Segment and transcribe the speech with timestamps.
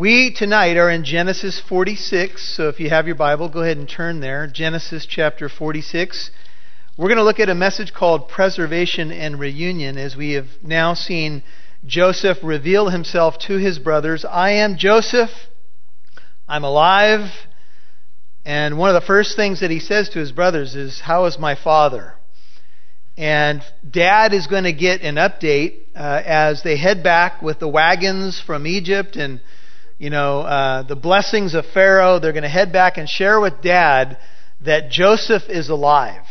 [0.00, 3.86] We tonight are in Genesis 46, so if you have your Bible, go ahead and
[3.86, 4.46] turn there.
[4.46, 6.30] Genesis chapter 46.
[6.96, 10.94] We're going to look at a message called Preservation and Reunion as we have now
[10.94, 11.42] seen
[11.84, 14.24] Joseph reveal himself to his brothers.
[14.24, 15.28] I am Joseph.
[16.48, 17.30] I'm alive.
[18.42, 21.38] And one of the first things that he says to his brothers is, How is
[21.38, 22.14] my father?
[23.18, 27.68] And dad is going to get an update uh, as they head back with the
[27.68, 29.42] wagons from Egypt and
[30.00, 32.18] you know, uh, the blessings of Pharaoh.
[32.18, 34.16] They're going to head back and share with dad
[34.62, 36.24] that Joseph is alive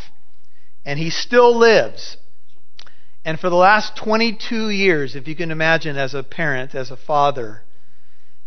[0.84, 2.18] and he still lives.
[3.24, 6.98] And for the last 22 years, if you can imagine as a parent, as a
[6.98, 7.62] father,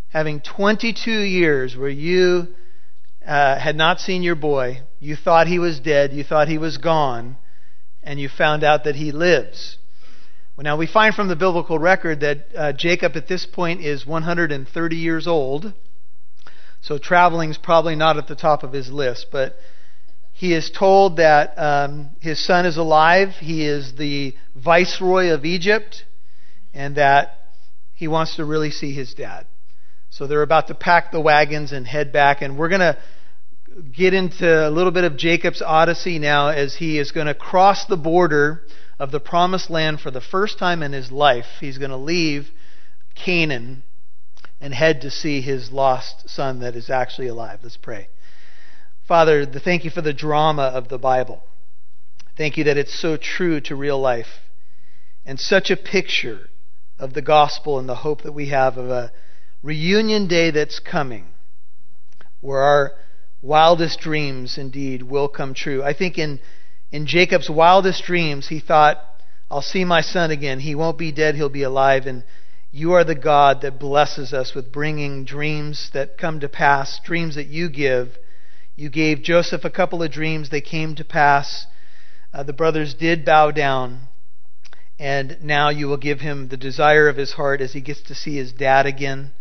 [0.08, 2.48] having 22 years where you
[3.24, 6.78] uh, had not seen your boy, you thought he was dead, you thought he was
[6.78, 7.36] gone,
[8.02, 9.78] and you found out that he lives.
[10.62, 14.96] Now we find from the biblical record that uh, Jacob at this point is 130
[14.96, 15.74] years old.
[16.80, 19.56] So traveling is probably not at the top of his list, but
[20.30, 23.30] he is told that um, his son is alive.
[23.40, 26.04] He is the viceroy of Egypt,
[26.72, 27.38] and that
[27.94, 29.46] he wants to really see his dad.
[30.10, 32.98] So they're about to pack the wagons and head back, and we're going to
[33.92, 37.86] get into a little bit of Jacob's odyssey now as he is going to cross
[37.86, 38.62] the border
[39.02, 41.56] of the promised land for the first time in his life.
[41.58, 42.52] He's going to leave
[43.16, 43.82] Canaan
[44.60, 47.58] and head to see his lost son that is actually alive.
[47.64, 48.10] Let's pray.
[49.08, 51.42] Father, thank you for the drama of the Bible.
[52.36, 54.38] Thank you that it's so true to real life
[55.26, 56.48] and such a picture
[56.96, 59.10] of the gospel and the hope that we have of a
[59.64, 61.26] reunion day that's coming
[62.40, 62.92] where our
[63.42, 65.82] wildest dreams indeed will come true.
[65.82, 66.38] I think in
[66.92, 68.98] in Jacob's wildest dreams, he thought,
[69.50, 70.60] I'll see my son again.
[70.60, 72.06] He won't be dead, he'll be alive.
[72.06, 72.22] And
[72.70, 77.34] you are the God that blesses us with bringing dreams that come to pass, dreams
[77.34, 78.18] that you give.
[78.76, 81.66] You gave Joseph a couple of dreams, they came to pass.
[82.32, 84.08] Uh, the brothers did bow down.
[84.98, 88.14] And now you will give him the desire of his heart as he gets to
[88.14, 89.32] see his dad again.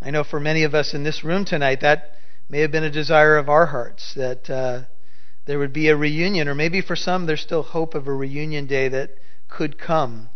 [0.00, 2.12] I know for many of us in this room tonight, that
[2.48, 4.50] may have been a desire of our hearts that.
[4.50, 4.82] Uh,
[5.46, 8.66] there would be a reunion, or maybe for some there's still hope of a reunion
[8.66, 9.18] day that
[9.48, 10.30] could come.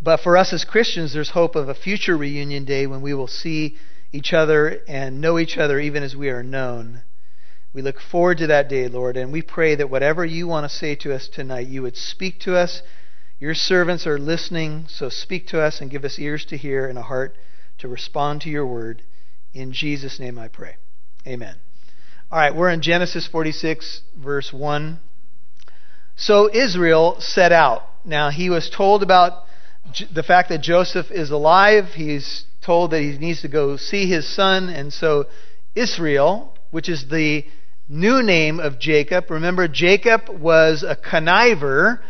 [0.00, 3.26] But for us as Christians, there's hope of a future reunion day when we will
[3.26, 3.76] see
[4.12, 7.02] each other and know each other even as we are known.
[7.72, 10.76] We look forward to that day, Lord, and we pray that whatever you want to
[10.76, 12.82] say to us tonight, you would speak to us.
[13.40, 16.96] Your servants are listening, so speak to us and give us ears to hear and
[16.98, 17.36] a heart
[17.78, 19.02] to respond to your word.
[19.52, 20.76] In Jesus' name I pray.
[21.26, 21.56] Amen.
[22.34, 24.98] All right, we're in Genesis 46, verse 1.
[26.16, 27.84] So Israel set out.
[28.04, 29.44] Now, he was told about
[30.12, 31.90] the fact that Joseph is alive.
[31.94, 34.68] He's told that he needs to go see his son.
[34.68, 35.26] And so
[35.76, 37.44] Israel, which is the
[37.88, 42.00] new name of Jacob, remember, Jacob was a conniver,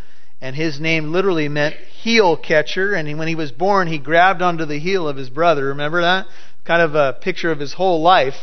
[0.41, 2.94] and his name literally meant heel catcher.
[2.94, 5.66] And when he was born, he grabbed onto the heel of his brother.
[5.66, 6.24] Remember that?
[6.64, 8.36] Kind of a picture of his whole life.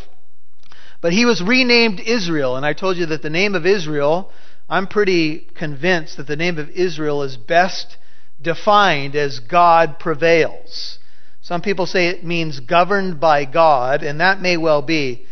[1.02, 4.32] But he was renamed Israel, and I told you that the name of Israel,
[4.70, 7.98] I'm pretty convinced that the name of Israel is best
[8.42, 11.00] defined as God prevails.
[11.42, 15.26] Some people say it means governed by God, and that may well be.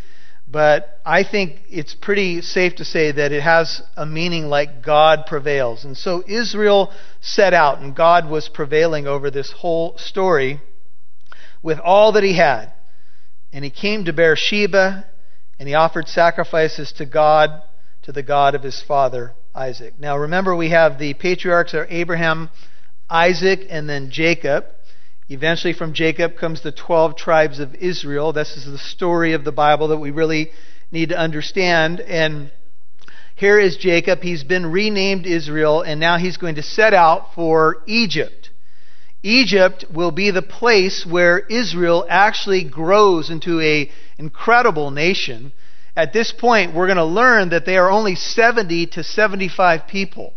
[0.50, 5.26] But I think it's pretty safe to say that it has a meaning like God
[5.26, 5.84] prevails.
[5.84, 10.60] And so Israel set out, and God was prevailing over this whole story
[11.62, 12.72] with all that he had.
[13.52, 15.06] And he came to Beersheba,
[15.60, 17.50] and he offered sacrifices to God,
[18.02, 19.92] to the God of his father Isaac.
[19.98, 22.48] Now remember, we have the patriarchs are Abraham,
[23.10, 24.64] Isaac, and then Jacob.
[25.28, 28.32] Eventually, from Jacob comes the 12 tribes of Israel.
[28.32, 30.50] This is the story of the Bible that we really
[30.90, 32.00] need to understand.
[32.00, 32.50] And
[33.36, 34.20] here is Jacob.
[34.22, 38.39] He's been renamed Israel, and now he's going to set out for Egypt.
[39.22, 45.52] Egypt will be the place where Israel actually grows into an incredible nation.
[45.94, 50.32] At this point, we're going to learn that they are only 70 to 75 people.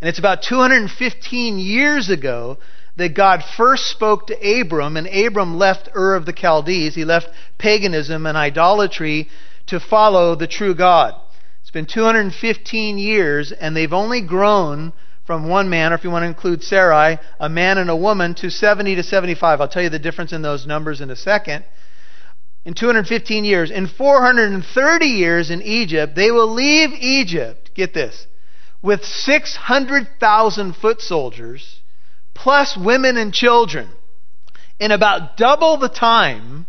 [0.00, 2.58] And it's about 215 years ago
[2.96, 6.94] that God first spoke to Abram, and Abram left Ur of the Chaldees.
[6.94, 7.28] He left
[7.58, 9.28] paganism and idolatry
[9.66, 11.14] to follow the true God.
[11.62, 14.92] It's been 215 years, and they've only grown
[15.30, 18.34] from one man, or if you want to include Sarai, a man and a woman,
[18.34, 19.60] to 70 to 75.
[19.60, 21.64] I'll tell you the difference in those numbers in a second
[22.64, 23.70] in 215 years.
[23.70, 28.26] In 430 years in Egypt, they will leave Egypt, get this,
[28.82, 31.78] with 600,000 foot soldiers,
[32.34, 33.88] plus women and children.
[34.80, 36.66] in about double the time,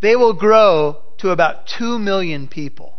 [0.00, 2.98] they will grow to about 2 million people.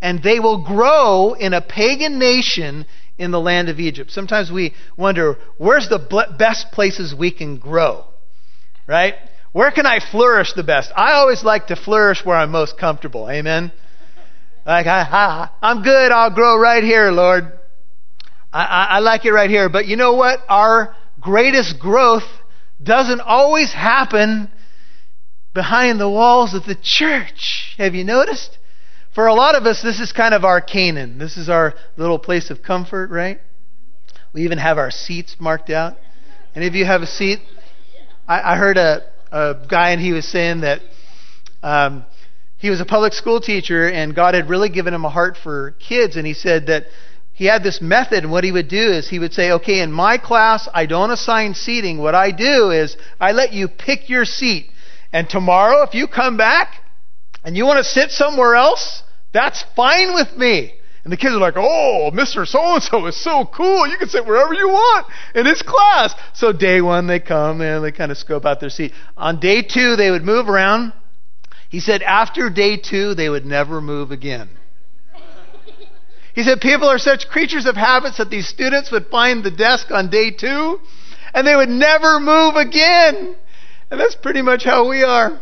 [0.00, 2.86] And they will grow in a pagan nation
[3.18, 4.10] in the land of Egypt.
[4.10, 5.98] Sometimes we wonder, where's the
[6.38, 8.04] best places we can grow?
[8.86, 9.14] Right?
[9.52, 10.90] Where can I flourish the best?
[10.96, 13.30] I always like to flourish where I'm most comfortable.
[13.30, 13.70] Amen?
[14.66, 16.10] Like, I, am good.
[16.10, 17.52] I'll grow right here, Lord.
[18.52, 19.68] I, I, I like it right here.
[19.68, 20.40] But you know what?
[20.48, 22.24] Our greatest growth
[22.82, 24.50] doesn't always happen
[25.54, 27.74] behind the walls of the church.
[27.78, 28.58] Have you noticed?
[29.14, 31.18] For a lot of us, this is kind of our Canaan.
[31.18, 33.38] This is our little place of comfort, right?
[34.32, 35.96] We even have our seats marked out.
[36.56, 37.38] Any of you have a seat?
[38.26, 40.80] I, I heard a, a guy and he was saying that
[41.62, 42.04] um,
[42.56, 45.76] he was a public school teacher and God had really given him a heart for
[45.78, 46.16] kids.
[46.16, 46.86] And he said that
[47.34, 49.92] he had this method, and what he would do is he would say, Okay, in
[49.92, 51.98] my class, I don't assign seating.
[51.98, 54.70] What I do is I let you pick your seat.
[55.12, 56.80] And tomorrow, if you come back
[57.44, 59.02] and you want to sit somewhere else,
[59.34, 60.72] that's fine with me.
[61.02, 62.46] And the kids are like, oh, Mr.
[62.46, 63.86] So and so is so cool.
[63.86, 66.14] You can sit wherever you want in his class.
[66.32, 68.92] So day one, they come and they kind of scope out their seat.
[69.18, 70.94] On day two, they would move around.
[71.68, 74.48] He said after day two, they would never move again.
[76.34, 79.90] He said people are such creatures of habits that these students would find the desk
[79.90, 80.80] on day two
[81.34, 83.36] and they would never move again.
[83.90, 85.40] And that's pretty much how we are.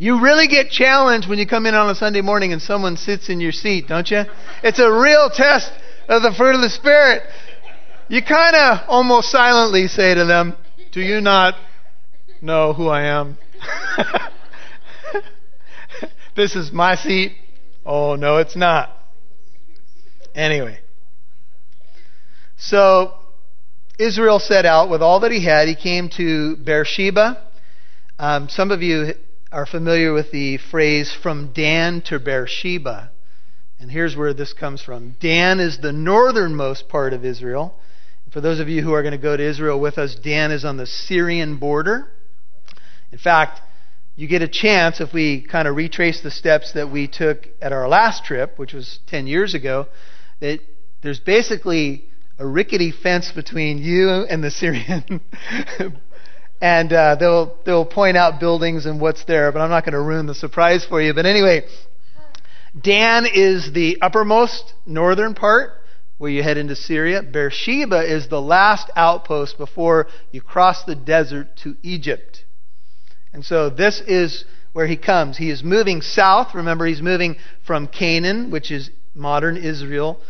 [0.00, 3.28] You really get challenged when you come in on a Sunday morning and someone sits
[3.28, 4.22] in your seat, don't you?
[4.62, 5.70] It's a real test
[6.08, 7.22] of the fruit of the Spirit.
[8.08, 10.56] You kind of almost silently say to them,
[10.92, 11.54] Do you not
[12.40, 13.36] know who I am?
[16.34, 17.34] this is my seat.
[17.84, 18.96] Oh, no, it's not.
[20.34, 20.78] Anyway.
[22.56, 23.12] So,
[23.98, 25.68] Israel set out with all that he had.
[25.68, 27.46] He came to Beersheba.
[28.18, 29.12] Um, some of you
[29.52, 33.10] are familiar with the phrase from Dan to Beersheba.
[33.80, 35.16] And here's where this comes from.
[35.20, 37.74] Dan is the northernmost part of Israel.
[38.30, 40.64] For those of you who are going to go to Israel with us, Dan is
[40.64, 42.08] on the Syrian border.
[43.10, 43.60] In fact,
[44.14, 47.72] you get a chance if we kind of retrace the steps that we took at
[47.72, 49.86] our last trip, which was 10 years ago,
[50.40, 50.60] that
[51.02, 52.04] there's basically
[52.38, 55.20] a rickety fence between you and the Syrian.
[56.60, 60.00] And uh, they'll they'll point out buildings and what's there, but I'm not going to
[60.00, 61.14] ruin the surprise for you.
[61.14, 61.64] But anyway,
[62.78, 65.72] Dan is the uppermost northern part
[66.18, 67.22] where you head into Syria.
[67.22, 72.44] Beersheba is the last outpost before you cross the desert to Egypt.
[73.32, 75.38] And so this is where he comes.
[75.38, 76.54] He is moving south.
[76.54, 77.36] Remember, he's moving
[77.66, 80.20] from Canaan, which is modern Israel,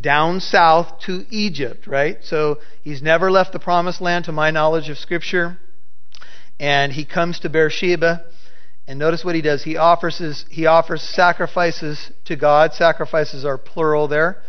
[0.00, 2.18] down south to Egypt, right?
[2.22, 5.58] So he's never left the promised land to my knowledge of Scripture.
[6.62, 8.24] And he comes to Beersheba.
[8.86, 9.64] And notice what he does.
[9.64, 12.72] He offers, his, he offers sacrifices to God.
[12.72, 14.42] Sacrifices are plural there.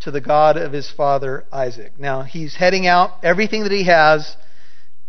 [0.00, 1.92] To the God of his father Isaac.
[1.98, 4.34] Now, he's heading out everything that he has,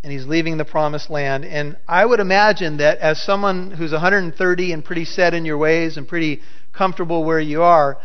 [0.04, 1.46] and he's leaving the promised land.
[1.46, 5.96] And I would imagine that as someone who's 130 and pretty set in your ways
[5.96, 6.42] and pretty
[6.74, 7.98] comfortable where you are,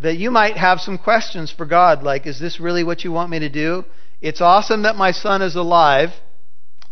[0.00, 3.28] that you might have some questions for God, like, is this really what you want
[3.28, 3.84] me to do?
[4.22, 6.14] It's awesome that my son is alive.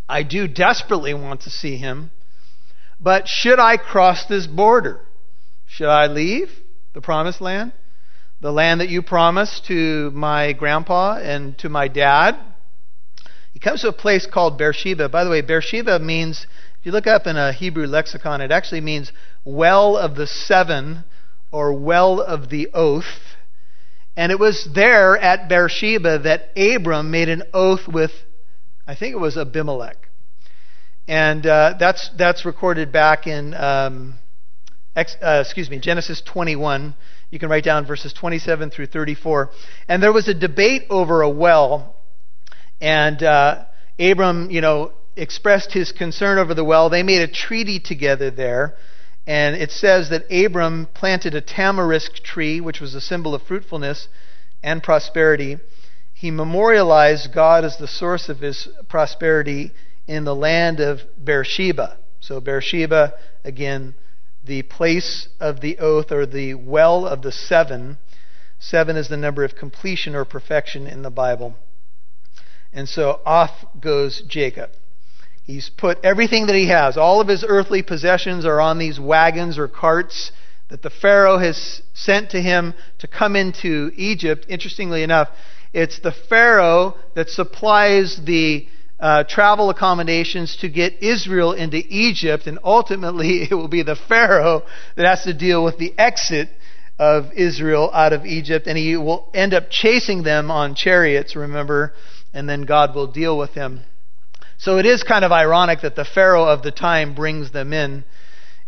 [0.09, 2.11] I do desperately want to see him.
[2.99, 4.99] But should I cross this border?
[5.67, 6.49] Should I leave
[6.93, 7.71] the promised land?
[8.41, 12.37] The land that you promised to my grandpa and to my dad?
[13.53, 15.09] He comes to a place called Beersheba.
[15.09, 16.47] By the way, Beersheba means,
[16.79, 19.11] if you look up in a Hebrew lexicon, it actually means
[19.45, 21.03] well of the seven
[21.51, 23.35] or well of the oath.
[24.15, 28.11] And it was there at Beersheba that Abram made an oath with,
[28.89, 29.97] I think it was Abimelech.
[31.07, 34.15] And uh, that's, that's recorded back in, um,
[34.95, 36.95] ex, uh, excuse me, Genesis 21.
[37.29, 39.51] You can write down verses 27 through 34.
[39.87, 41.97] And there was a debate over a well.
[42.81, 43.65] And uh,
[43.99, 46.89] Abram, you know, expressed his concern over the well.
[46.89, 48.73] They made a treaty together there.
[49.27, 54.07] And it says that Abram planted a tamarisk tree, which was a symbol of fruitfulness
[54.63, 55.59] and prosperity.
[56.19, 59.71] He memorialized God as the source of his prosperity
[60.05, 61.97] in the land of Beersheba.
[62.19, 63.13] So, Beersheba,
[63.45, 63.95] again,
[64.43, 67.99] the place of the oath or the well of the seven.
[68.59, 71.55] Seven is the number of completion or perfection in the Bible.
[72.73, 74.71] And so off goes Jacob.
[75.45, 79.57] He's put everything that he has, all of his earthly possessions are on these wagons
[79.57, 80.33] or carts
[80.67, 84.45] that the Pharaoh has sent to him to come into Egypt.
[84.49, 85.29] Interestingly enough,
[85.73, 88.67] it's the Pharaoh that supplies the
[88.99, 94.63] uh, travel accommodations to get Israel into Egypt, and ultimately it will be the Pharaoh
[94.95, 96.49] that has to deal with the exit
[96.97, 101.93] of Israel out of Egypt, and he will end up chasing them on chariots, remember,
[102.33, 103.81] and then God will deal with him.
[104.57, 108.03] So it is kind of ironic that the Pharaoh of the time brings them in.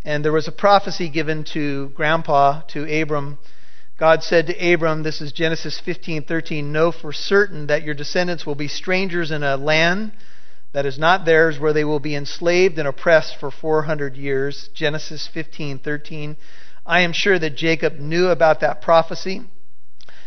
[0.05, 3.37] And there was a prophecy given to grandpa, to Abram.
[4.01, 8.55] God said to Abram, this is Genesis 15:13, "Know for certain that your descendants will
[8.55, 10.13] be strangers in a land
[10.73, 15.27] that is not theirs, where they will be enslaved and oppressed for 400 years." Genesis
[15.27, 16.35] 15:13.
[16.83, 19.43] I am sure that Jacob knew about that prophecy.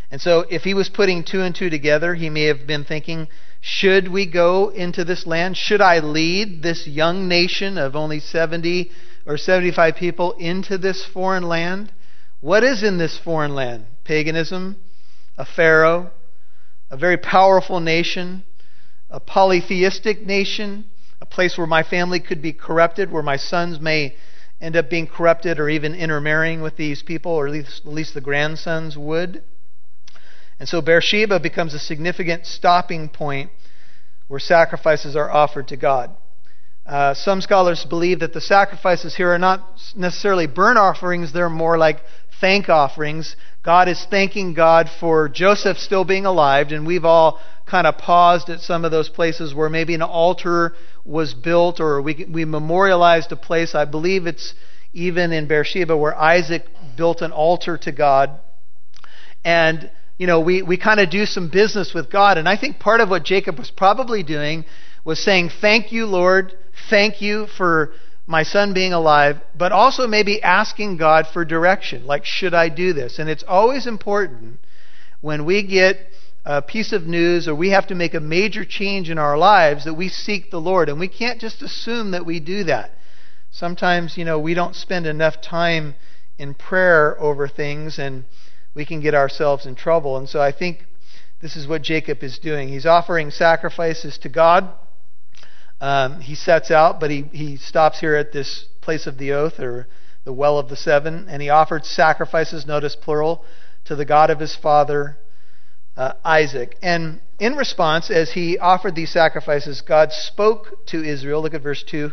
[0.08, 3.26] And so if he was putting two and two together, he may have been thinking,
[3.60, 5.56] should we go into this land?
[5.56, 8.92] Should I lead this young nation of only 70
[9.26, 11.90] or 75 people into this foreign land?
[12.44, 13.86] What is in this foreign land?
[14.04, 14.76] Paganism,
[15.38, 16.10] a pharaoh,
[16.90, 18.44] a very powerful nation,
[19.08, 20.84] a polytheistic nation,
[21.22, 24.14] a place where my family could be corrupted, where my sons may
[24.60, 28.12] end up being corrupted or even intermarrying with these people, or at least, at least
[28.12, 29.42] the grandsons would.
[30.60, 33.52] And so Beersheba becomes a significant stopping point
[34.28, 36.14] where sacrifices are offered to God.
[36.86, 41.78] Uh, some scholars believe that the sacrifices here are not necessarily burnt offerings, they're more
[41.78, 42.00] like
[42.44, 43.36] thank offerings.
[43.62, 48.50] God is thanking God for Joseph still being alive, and we've all kind of paused
[48.50, 50.74] at some of those places where maybe an altar
[51.06, 53.74] was built or we, we memorialized a place.
[53.74, 54.52] I believe it's
[54.92, 56.66] even in Beersheba where Isaac
[56.98, 58.38] built an altar to God.
[59.42, 62.36] And you know, we, we kind of do some business with God.
[62.36, 64.66] And I think part of what Jacob was probably doing
[65.02, 66.52] was saying, Thank you, Lord.
[66.90, 67.94] Thank you for
[68.26, 72.06] my son being alive, but also maybe asking God for direction.
[72.06, 73.18] Like, should I do this?
[73.18, 74.60] And it's always important
[75.20, 75.98] when we get
[76.44, 79.84] a piece of news or we have to make a major change in our lives
[79.84, 80.88] that we seek the Lord.
[80.88, 82.92] And we can't just assume that we do that.
[83.50, 85.94] Sometimes, you know, we don't spend enough time
[86.38, 88.24] in prayer over things and
[88.74, 90.16] we can get ourselves in trouble.
[90.16, 90.84] And so I think
[91.40, 92.68] this is what Jacob is doing.
[92.68, 94.70] He's offering sacrifices to God.
[95.84, 99.60] Um, he sets out, but he, he stops here at this place of the oath
[99.60, 99.86] or
[100.24, 103.44] the well of the seven, and he offered sacrifices, notice plural,
[103.84, 105.18] to the God of his father
[105.94, 106.78] uh, Isaac.
[106.80, 111.42] And in response, as he offered these sacrifices, God spoke to Israel.
[111.42, 112.12] Look at verse 2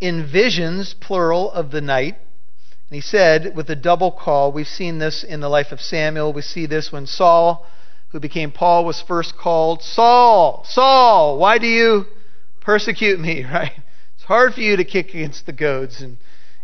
[0.00, 2.14] in visions, plural, of the night.
[2.14, 6.32] And he said, with a double call, we've seen this in the life of Samuel.
[6.32, 7.66] We see this when Saul,
[8.10, 12.06] who became Paul, was first called Saul, Saul, why do you
[12.70, 13.44] persecute me?
[13.52, 13.72] Right?
[14.14, 16.02] It's hard for you to kick against the goads.
[16.02, 16.16] And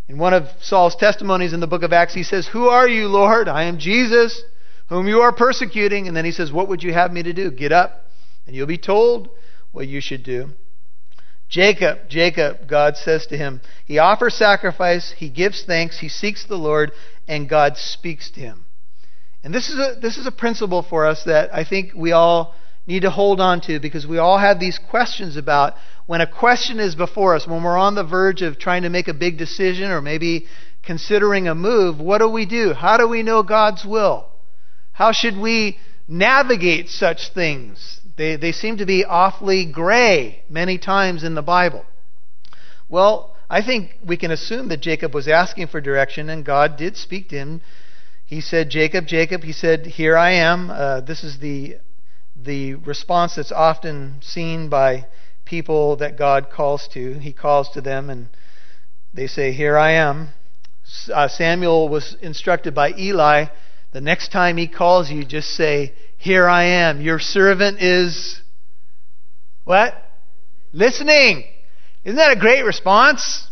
[0.09, 3.09] in one of Saul's testimonies in the book of Acts, he says, Who are you,
[3.09, 3.49] Lord?
[3.49, 4.41] I am Jesus,
[4.89, 6.07] whom you are persecuting.
[6.07, 7.51] And then he says, What would you have me to do?
[7.51, 8.05] Get up,
[8.47, 9.31] and you'll be told
[9.73, 10.51] what you should do.
[11.49, 16.57] Jacob, Jacob, God says to him, he offers sacrifice, he gives thanks, he seeks the
[16.57, 16.93] Lord,
[17.27, 18.65] and God speaks to him.
[19.43, 22.55] And this is a, this is a principle for us that I think we all
[22.87, 25.75] need to hold on to because we all have these questions about
[26.07, 29.09] when a question is before us, when we're on the verge of trying to make
[29.09, 30.47] a big decision or maybe
[30.85, 32.73] considering a move, what do we do?
[32.73, 34.29] How do we know God's will?
[34.93, 38.01] How should we navigate such things?
[38.17, 41.85] They, they seem to be awfully gray many times in the Bible.
[42.89, 46.97] Well, I think we can assume that Jacob was asking for direction, and God did
[46.97, 47.61] speak to him.
[48.25, 50.71] He said, Jacob, Jacob, he said, Here I am.
[50.71, 51.77] Uh, this is the,
[52.41, 55.07] the response that's often seen by
[55.45, 57.15] people that God calls to.
[57.15, 58.29] He calls to them, and
[59.15, 60.31] they say, Here I am.
[61.13, 63.47] Uh, Samuel was instructed by Eli
[63.93, 67.01] the next time he calls you, just say, here I am.
[67.01, 68.41] Your servant is
[69.65, 69.95] what?
[70.73, 71.45] Listening.
[72.05, 73.49] Isn't that a great response?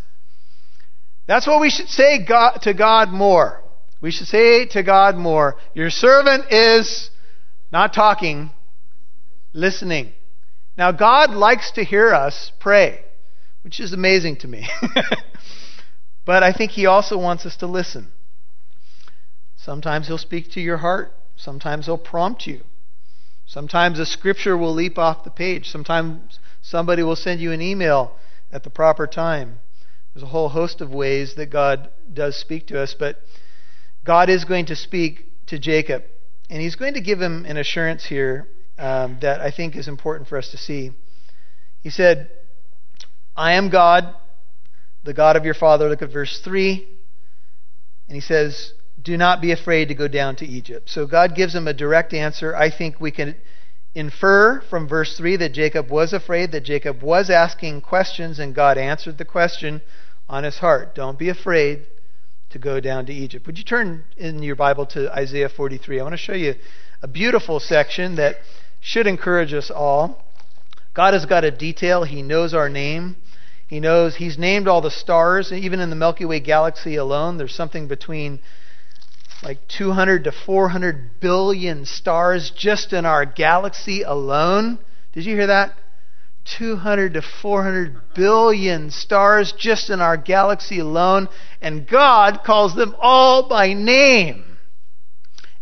[1.26, 3.62] That's what we should say God, to God more.
[4.00, 7.10] We should say to God more, Your servant is
[7.72, 8.50] not talking,
[9.54, 10.12] listening.
[10.76, 13.04] Now, God likes to hear us pray,
[13.62, 14.68] which is amazing to me.
[16.26, 18.12] but I think He also wants us to listen.
[19.56, 21.12] Sometimes He'll speak to your heart.
[21.36, 22.60] Sometimes He'll prompt you.
[23.46, 25.70] Sometimes a scripture will leap off the page.
[25.70, 28.16] Sometimes somebody will send you an email
[28.50, 29.60] at the proper time.
[30.12, 33.20] There's a whole host of ways that God does speak to us, but
[34.04, 36.04] God is going to speak to Jacob,
[36.48, 40.28] and He's going to give him an assurance here um, that I think is important
[40.28, 40.92] for us to see.
[41.82, 42.30] He said,
[43.36, 44.14] I am God,
[45.04, 45.88] the God of your father.
[45.88, 46.86] Look at verse 3.
[48.08, 50.88] And he says, do not be afraid to go down to Egypt.
[50.88, 52.54] So God gives him a direct answer.
[52.56, 53.36] I think we can
[53.94, 58.78] infer from verse 3 that Jacob was afraid, that Jacob was asking questions, and God
[58.78, 59.82] answered the question
[60.28, 60.94] on his heart.
[60.94, 61.86] Don't be afraid
[62.50, 63.46] to go down to Egypt.
[63.46, 66.00] Would you turn in your Bible to Isaiah 43?
[66.00, 66.54] I want to show you
[67.02, 68.36] a beautiful section that
[68.84, 70.22] should encourage us all.
[70.92, 73.16] God has got a detail, He knows our name.
[73.66, 77.54] He knows He's named all the stars, even in the Milky Way galaxy alone, there's
[77.54, 78.40] something between
[79.42, 84.78] like 200 to 400 billion stars just in our galaxy alone.
[85.14, 85.72] Did you hear that?
[86.58, 91.28] 200 to 400 billion stars just in our galaxy alone,
[91.62, 94.44] and God calls them all by name.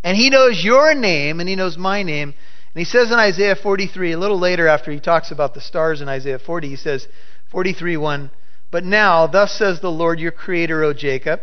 [0.03, 2.35] And He knows your name, and He knows my name.
[2.75, 6.01] And He says in Isaiah 43, a little later after He talks about the stars
[6.01, 7.07] in Isaiah 40, He says,
[7.51, 8.31] 43 1,
[8.71, 11.41] But now, thus says the Lord your Creator, O Jacob,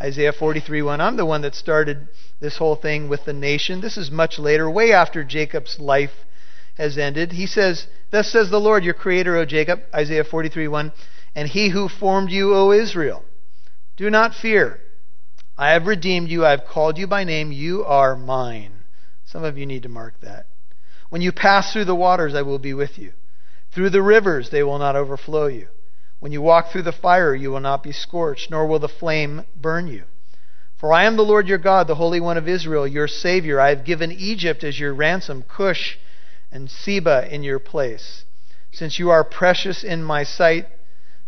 [0.00, 1.00] Isaiah 43 1.
[1.00, 2.08] I'm the one that started
[2.40, 3.80] this whole thing with the nation.
[3.80, 6.24] This is much later, way after Jacob's life
[6.76, 7.32] has ended.
[7.32, 10.92] He says, Thus says the Lord, your creator, O Jacob, Isaiah 43 1,
[11.34, 13.24] and he who formed you, O Israel.
[13.96, 14.80] Do not fear.
[15.58, 16.44] I have redeemed you.
[16.44, 17.52] I have called you by name.
[17.52, 18.84] You are mine.
[19.24, 20.46] Some of you need to mark that.
[21.12, 23.12] When you pass through the waters, I will be with you.
[23.70, 25.68] Through the rivers, they will not overflow you.
[26.20, 29.44] When you walk through the fire, you will not be scorched, nor will the flame
[29.54, 30.04] burn you.
[30.78, 33.60] For I am the Lord your God, the Holy One of Israel, your Savior.
[33.60, 35.98] I have given Egypt as your ransom, Cush
[36.50, 38.24] and Seba in your place.
[38.70, 40.66] Since you are precious in my sight,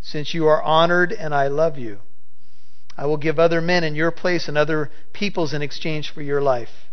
[0.00, 2.00] since you are honored and I love you,
[2.96, 6.40] I will give other men in your place and other peoples in exchange for your
[6.40, 6.88] life.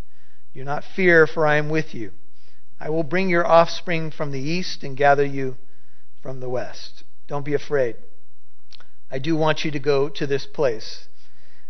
[0.53, 2.12] Do not fear, for I am with you.
[2.82, 5.56] I will bring your offspring from the east and gather you
[6.24, 7.04] from the west.
[7.28, 7.96] Don't be afraid.
[9.12, 11.08] I do want you to go to this place.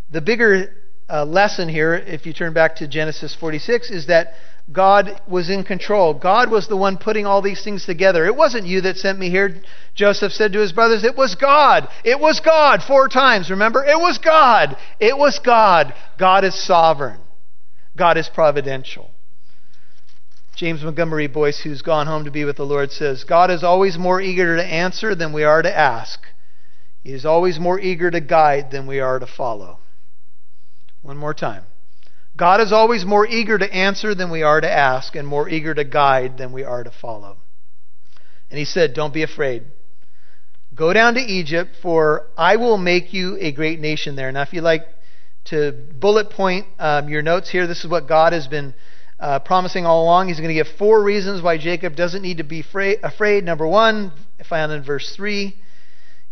[0.10, 0.74] The bigger
[1.10, 4.36] uh, lesson here, if you turn back to Genesis 46, is that
[4.72, 6.14] God was in control.
[6.14, 8.26] God was the one putting all these things together.
[8.26, 9.62] It wasn't you that sent me here.
[9.94, 11.90] Joseph said to his brothers, It was God.
[12.06, 12.82] It was God.
[12.84, 13.84] Four times, remember?
[13.84, 14.78] It was God.
[14.98, 15.94] It was God.
[16.18, 17.20] God is sovereign,
[17.98, 19.12] God is providential.
[20.56, 23.98] James Montgomery Boice, who's gone home to be with the Lord, says, God is always
[23.98, 26.26] more eager to answer than we are to ask.
[27.04, 29.80] He is always more eager to guide than we are to follow.
[31.02, 31.64] One more time.
[32.38, 35.74] God is always more eager to answer than we are to ask, and more eager
[35.74, 37.38] to guide than we are to follow.
[38.50, 39.64] And he said, Don't be afraid.
[40.74, 44.32] Go down to Egypt, for I will make you a great nation there.
[44.32, 44.84] Now, if you like
[45.46, 48.74] to bullet point um, your notes here, this is what God has been
[49.22, 50.28] uh, promising all along.
[50.28, 52.66] He's going to give four reasons why Jacob doesn't need to be
[53.04, 53.44] afraid.
[53.44, 54.12] Number one,
[54.50, 55.56] found in verse 3,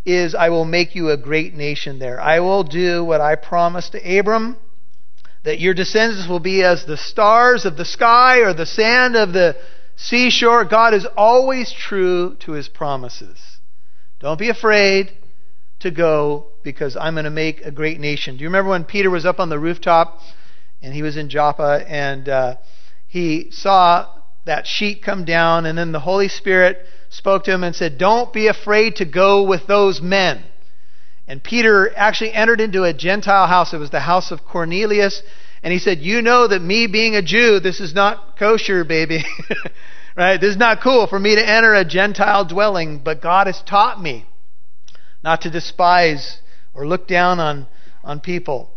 [0.05, 2.19] is I will make you a great nation there.
[2.19, 4.57] I will do what I promised to Abram,
[5.43, 9.33] that your descendants will be as the stars of the sky or the sand of
[9.33, 9.55] the
[9.95, 10.65] seashore.
[10.65, 13.37] God is always true to his promises.
[14.19, 15.11] Don't be afraid
[15.81, 18.35] to go because I'm going to make a great nation.
[18.35, 20.19] Do you remember when Peter was up on the rooftop
[20.81, 22.55] and he was in Joppa and uh,
[23.09, 24.07] he saw
[24.45, 28.31] that sheet come down, and then the Holy Spirit spoke to him and said, Don't
[28.31, 30.43] be afraid to go with those men.
[31.27, 33.73] And Peter actually entered into a Gentile house.
[33.73, 35.23] It was the house of Cornelius.
[35.63, 39.25] And he said, You know that me being a Jew, this is not kosher, baby.
[40.15, 40.39] right?
[40.39, 43.99] This is not cool for me to enter a Gentile dwelling, but God has taught
[43.99, 44.25] me
[45.23, 46.39] not to despise
[46.75, 47.67] or look down on,
[48.03, 48.69] on people.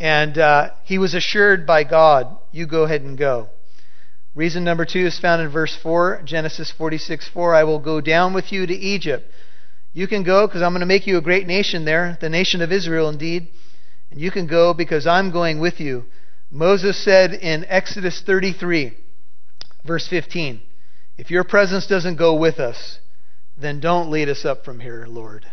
[0.00, 3.50] And uh, he was assured by God, You go ahead and go.
[4.38, 7.56] Reason number two is found in verse 4, Genesis 46 4.
[7.56, 9.28] I will go down with you to Egypt.
[9.92, 12.62] You can go because I'm going to make you a great nation there, the nation
[12.62, 13.48] of Israel indeed.
[14.12, 16.04] And you can go because I'm going with you.
[16.52, 18.96] Moses said in Exodus 33,
[19.84, 20.60] verse 15,
[21.16, 23.00] If your presence doesn't go with us,
[23.60, 25.46] then don't lead us up from here, Lord.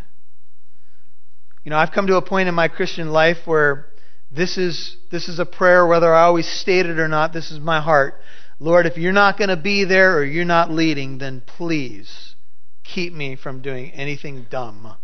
[1.63, 3.87] You know, I've come to a point in my Christian life where
[4.31, 7.59] this is, this is a prayer, whether I always state it or not, this is
[7.59, 8.21] my heart.
[8.59, 12.35] Lord, if you're not going to be there or you're not leading, then please
[12.83, 14.95] keep me from doing anything dumb.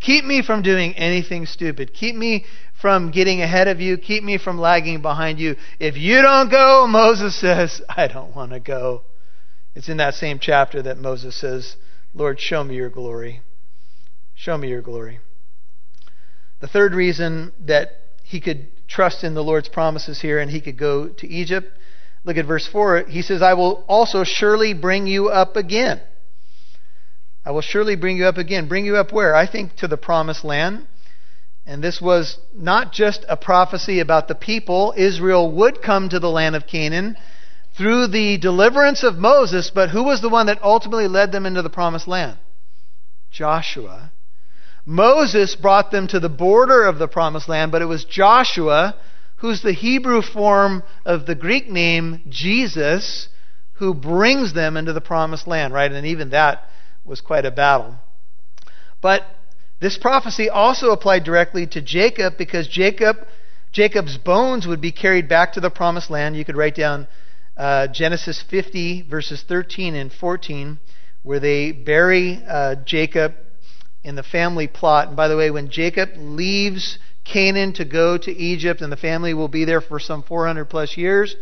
[0.00, 1.92] Keep me from doing anything stupid.
[1.92, 2.46] Keep me
[2.80, 3.98] from getting ahead of you.
[3.98, 5.56] Keep me from lagging behind you.
[5.78, 9.02] If you don't go, Moses says, I don't want to go.
[9.74, 11.76] It's in that same chapter that Moses says,
[12.14, 13.42] Lord, show me your glory.
[14.34, 15.20] Show me your glory.
[16.60, 17.88] The third reason that
[18.24, 21.68] he could trust in the Lord's promises here and he could go to Egypt
[22.24, 23.04] Look at verse 4.
[23.08, 26.00] He says, I will also surely bring you up again.
[27.44, 28.68] I will surely bring you up again.
[28.68, 29.34] Bring you up where?
[29.34, 30.86] I think to the promised land.
[31.66, 34.92] And this was not just a prophecy about the people.
[34.96, 37.16] Israel would come to the land of Canaan
[37.76, 41.62] through the deliverance of Moses, but who was the one that ultimately led them into
[41.62, 42.38] the promised land?
[43.30, 44.10] Joshua.
[44.84, 48.96] Moses brought them to the border of the promised land, but it was Joshua,
[49.40, 53.28] who's the Hebrew form of the Greek name Jesus,
[53.74, 55.90] who brings them into the promised land, right?
[55.90, 56.68] And even that
[57.04, 57.96] was quite a battle.
[59.00, 59.24] But
[59.80, 63.16] this prophecy also applied directly to Jacob because Jacob
[63.72, 66.36] Jacob's bones would be carried back to the promised land.
[66.36, 67.06] You could write down
[67.56, 70.80] uh, Genesis 50, verses 13 and 14,
[71.22, 73.34] where they bury uh, Jacob
[74.02, 75.08] in the family plot.
[75.08, 76.98] And by the way, when Jacob leaves
[77.32, 80.96] Canaan to go to Egypt, and the family will be there for some 400 plus
[80.96, 81.36] years,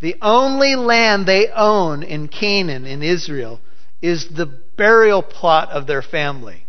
[0.00, 3.60] the only land they own in Canaan, in Israel,
[4.00, 6.66] is the burial plot of their family.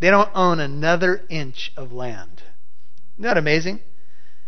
[0.00, 2.42] They don't own another inch of land.
[3.14, 3.80] Isn't that amazing?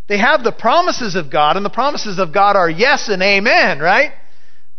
[0.08, 3.78] They have the promises of God, and the promises of God are yes and amen,
[3.78, 4.12] right?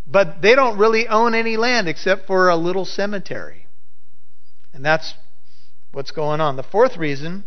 [0.06, 3.68] But they don't really own any land except for a little cemetery.
[4.74, 5.14] And that's
[5.92, 6.56] what's going on.
[6.56, 7.46] The fourth reason,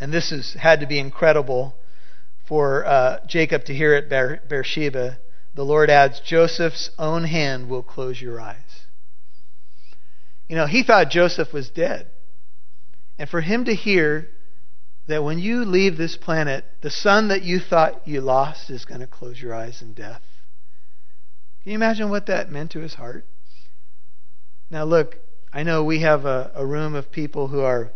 [0.00, 1.74] and this has had to be incredible
[2.48, 5.18] for uh, Jacob to hear at Beer- Beersheba.
[5.54, 8.86] the Lord adds, Joseph's own hand will close your eyes.
[10.48, 12.08] You know, he thought Joseph was dead.
[13.18, 14.28] And for him to hear
[15.06, 19.00] that when you leave this planet, the son that you thought you lost is going
[19.00, 20.22] to close your eyes in death.
[21.62, 23.26] Can you imagine what that meant to his heart?
[24.70, 25.16] Now, look,
[25.52, 27.92] I know we have a, a room of people who are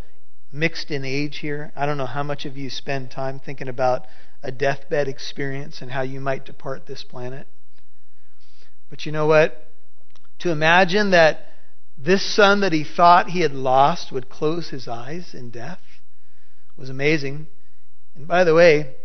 [0.55, 1.71] mixed in age here.
[1.75, 4.05] I don't know how much of you spend time thinking about
[4.41, 7.47] a deathbed experience and how you might depart this planet.
[8.89, 9.67] But you know what?
[10.39, 11.47] To imagine that
[11.97, 15.79] this son that he thought he had lost would close his eyes in death
[16.77, 17.47] was amazing.
[18.15, 18.95] And by the way,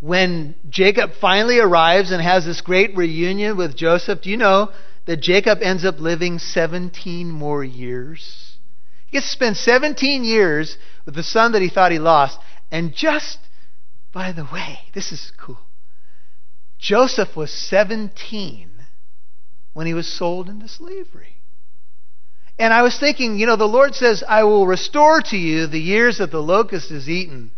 [0.00, 4.70] when Jacob finally arrives and has this great reunion with Joseph, do you know
[5.06, 8.51] that Jacob ends up living 17 more years?
[9.12, 12.38] He gets to spend 17 years with the son that he thought he lost.
[12.70, 13.40] And just,
[14.10, 15.58] by the way, this is cool.
[16.78, 18.70] Joseph was 17
[19.74, 21.36] when he was sold into slavery.
[22.58, 25.78] And I was thinking, you know, the Lord says, I will restore to you the
[25.78, 27.50] years that the locust has eaten.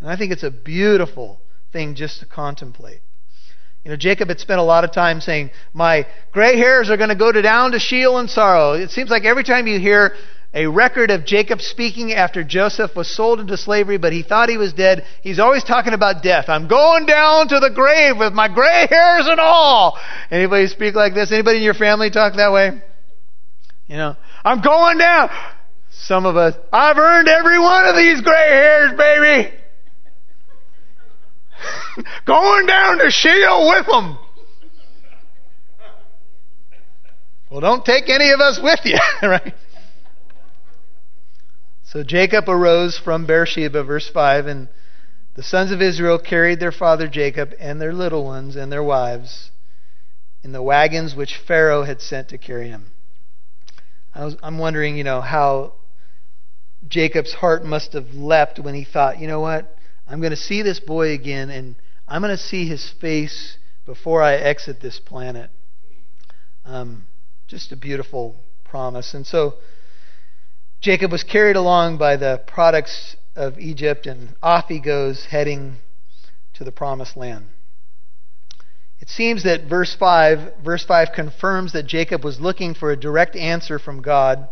[0.00, 1.38] And I think it's a beautiful
[1.70, 3.02] thing just to contemplate.
[3.84, 7.10] You know, Jacob had spent a lot of time saying, My gray hairs are going
[7.10, 8.72] to go down to Sheol and sorrow.
[8.72, 10.14] It seems like every time you hear
[10.54, 14.56] a record of Jacob speaking after Joseph was sold into slavery, but he thought he
[14.56, 16.44] was dead, he's always talking about death.
[16.48, 19.98] I'm going down to the grave with my gray hairs and all.
[20.30, 21.32] Anybody speak like this?
[21.32, 22.80] Anybody in your family talk that way?
[23.88, 25.30] You know, I'm going down.
[25.90, 29.52] Some of us, I've earned every one of these gray hairs, baby.
[32.26, 34.18] going down to Sheol with them.
[37.50, 39.54] Well, don't take any of us with you, right?
[41.94, 44.68] So Jacob arose from Beersheba, verse 5, and
[45.36, 49.52] the sons of Israel carried their father Jacob and their little ones and their wives
[50.42, 52.90] in the wagons which Pharaoh had sent to carry him.
[54.12, 55.74] I was, I'm wondering, you know, how
[56.88, 59.78] Jacob's heart must have leapt when he thought, you know what?
[60.08, 61.76] I'm going to see this boy again, and
[62.08, 65.48] I'm going to see his face before I exit this planet.
[66.64, 67.04] Um,
[67.46, 69.14] just a beautiful promise.
[69.14, 69.54] And so
[70.84, 75.76] Jacob was carried along by the products of Egypt, and off he goes, heading
[76.52, 77.46] to the promised land.
[79.00, 83.34] It seems that verse 5, verse 5 confirms that Jacob was looking for a direct
[83.34, 84.46] answer from God.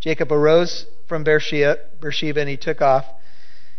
[0.00, 3.04] Jacob arose from Beersheba, Beersheba and he took off.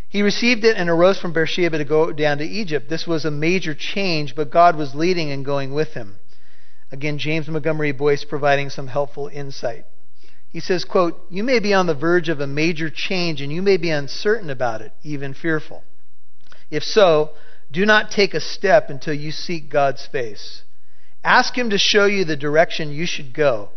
[0.08, 2.88] He received it and arose from Beersheba to go down to Egypt.
[2.88, 6.20] This was a major change, but God was leading and going with him.
[6.92, 9.86] Again, James Montgomery Boice providing some helpful insight.
[10.52, 13.62] He says, quote, You may be on the verge of a major change and you
[13.62, 15.84] may be uncertain about it, even fearful.
[16.72, 17.32] If so,
[17.72, 20.64] do not take a step until you seek God's face.
[21.24, 23.70] Ask Him to show you the direction you should go.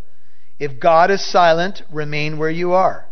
[0.58, 3.06] If God is silent, remain where you are.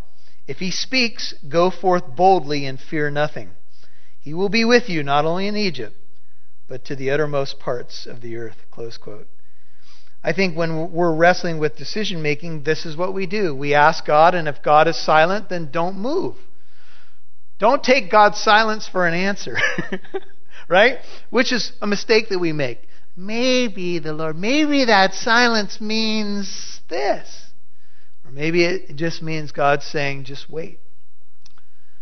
[0.47, 3.51] If He speaks, go forth boldly and fear nothing.
[4.21, 5.97] He will be with you not only in Egypt,
[6.69, 8.57] but to the uttermost parts of the earth.
[8.71, 9.29] Close quote.
[10.27, 13.55] I think when we're wrestling with decision making, this is what we do.
[13.55, 16.35] We ask God, and if God is silent, then don't move.
[17.61, 19.57] Don't take God's silence for an answer.
[20.69, 20.99] right?
[21.31, 22.81] Which is a mistake that we make.
[23.17, 27.45] Maybe the Lord, maybe that silence means this.
[28.25, 30.81] Or maybe it just means God saying, just wait.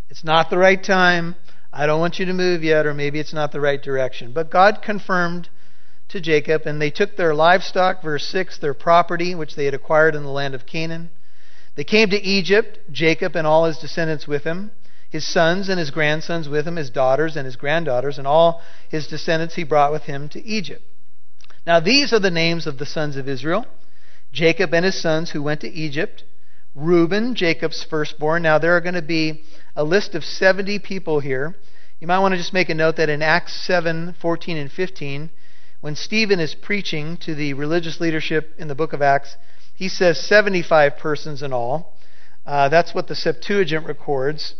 [0.08, 1.36] It's not the right time.
[1.70, 4.32] I don't want you to move yet, or maybe it's not the right direction.
[4.32, 5.50] But God confirmed
[6.08, 10.14] to Jacob, and they took their livestock, verse 6, their property, which they had acquired
[10.14, 11.10] in the land of Canaan.
[11.76, 14.70] They came to Egypt, Jacob and all his descendants with him,
[15.10, 19.06] his sons and his grandsons with him, his daughters and his granddaughters, and all his
[19.06, 20.82] descendants he brought with him to Egypt.
[21.66, 23.66] Now these are the names of the sons of Israel
[24.32, 26.24] Jacob and his sons who went to Egypt.
[26.74, 28.42] Reuben, Jacob's firstborn.
[28.42, 29.44] Now there are going to be
[29.76, 31.54] a list of 70 people here.
[32.00, 35.30] You might want to just make a note that in Acts 7 14 and 15,
[35.84, 39.36] when Stephen is preaching to the religious leadership in the book of Acts,
[39.74, 41.92] he says 75 persons in all.
[42.46, 44.54] Uh, that's what the Septuagint records.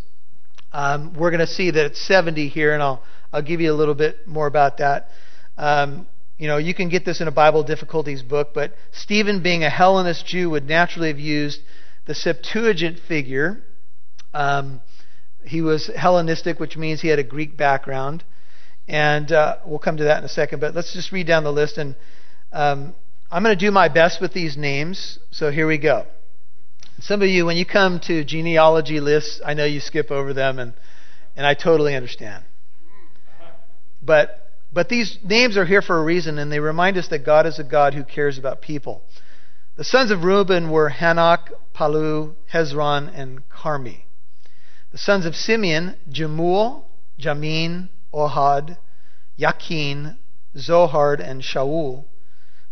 [0.70, 3.74] Um, we're going to see that it's 70 here, and I'll, I'll give you a
[3.74, 5.08] little bit more about that.
[5.56, 6.06] Um,
[6.37, 9.70] you know, you can get this in a Bible difficulties book, but Stephen, being a
[9.70, 11.62] Hellenist Jew, would naturally have used
[12.04, 13.62] the Septuagint figure.
[14.34, 14.82] Um,
[15.42, 18.24] he was Hellenistic, which means he had a Greek background.
[18.87, 21.53] And uh, we'll come to that in a second, but let's just read down the
[21.53, 21.79] list.
[21.79, 21.94] And
[22.53, 22.94] um,
[23.31, 26.07] I'm going to do my best with these names, so here we go.
[27.01, 30.59] Some of you, when you come to genealogy lists, I know you skip over them,
[30.59, 30.75] and,
[31.35, 32.44] and I totally understand.
[34.03, 37.47] But, but these names are here for a reason, and they remind us that God
[37.47, 39.03] is a God who cares about people.
[39.77, 44.03] The sons of Reuben were Hanoch, Palu, Hezron, and Carmi.
[44.92, 48.77] The sons of Simeon, Jemuel, Jamin, Ohad,
[49.37, 50.16] Yakin,
[50.57, 52.05] Zohar, and Shaul,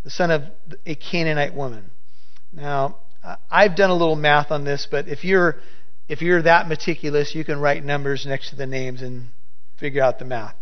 [0.04, 0.44] the son of
[0.86, 1.90] a Canaanite woman.
[2.52, 2.96] Now,
[3.50, 5.56] I've done a little math on this, but if you're
[6.08, 9.28] if you're that meticulous, you can write numbers next to the names and
[9.78, 10.56] figure out the math.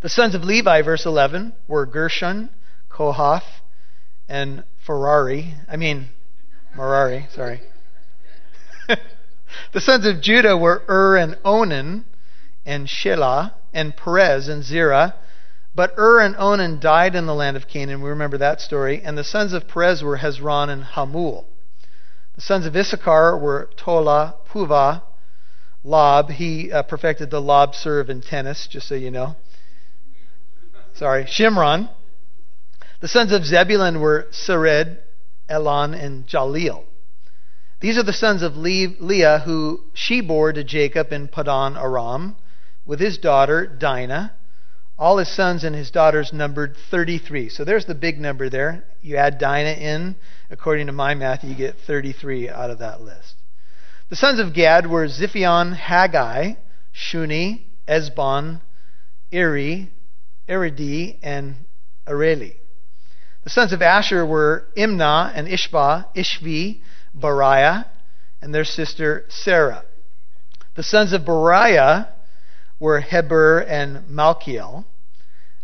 [0.00, 2.50] The sons of Levi, verse 11, were Gershon,
[2.88, 3.44] Kohath,
[4.28, 5.54] and Ferrari.
[5.68, 6.08] I mean,
[6.76, 7.60] Merari, sorry.
[9.72, 12.04] The sons of Judah were Ur and Onan,
[12.68, 15.14] and Shelah, and Perez and Zerah.
[15.74, 18.02] But Ur and Onan died in the land of Canaan.
[18.02, 19.00] We remember that story.
[19.02, 21.46] And the sons of Perez were Hezron and Hamul.
[22.34, 25.02] The sons of Issachar were Tola, Puvah,
[25.82, 26.30] Lob.
[26.30, 29.36] He uh, perfected the lob serve in tennis, just so you know.
[30.92, 31.24] Sorry.
[31.24, 31.88] Shimron.
[33.00, 34.98] The sons of Zebulun were Sered,
[35.48, 36.84] Elon, and Jaleel.
[37.80, 42.36] These are the sons of Leah who she bore to Jacob in Padan Aram
[42.88, 44.32] with his daughter Dinah.
[44.98, 47.50] All his sons and his daughters numbered 33.
[47.50, 48.82] So there's the big number there.
[49.00, 50.16] You add Dinah in,
[50.50, 53.34] according to my math, you get 33 out of that list.
[54.08, 56.54] The sons of Gad were Ziphion, Haggai,
[56.92, 58.60] Shuni, Esbon,
[59.30, 59.92] Eri,
[60.48, 61.54] Eridi, and
[62.08, 62.54] Areli.
[63.44, 66.80] The sons of Asher were Imnah and Ishba, Ishvi,
[67.16, 67.84] Beriah,
[68.42, 69.84] and their sister Sarah.
[70.74, 72.08] The sons of Beriah
[72.78, 74.84] were Heber and Malchiel.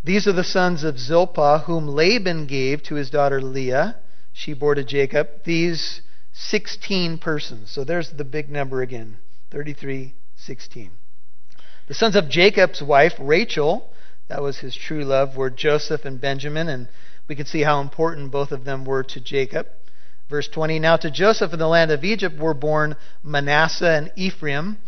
[0.03, 3.97] These are the sons of Zilpah, whom Laban gave to his daughter Leah.
[4.33, 5.29] She bore to Jacob.
[5.45, 7.71] These 16 persons.
[7.71, 9.19] So there's the big number again
[9.51, 10.91] 33, 16.
[11.87, 13.91] The sons of Jacob's wife, Rachel,
[14.29, 16.89] that was his true love, were Joseph and Benjamin, and
[17.29, 19.67] we can see how important both of them were to Jacob.
[20.29, 24.79] Verse 20 Now to Joseph in the land of Egypt were born Manasseh and Ephraim.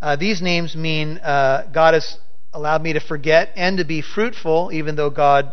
[0.00, 2.18] Uh, these names mean uh, God has
[2.52, 5.52] allowed me to forget and to be fruitful, even though God,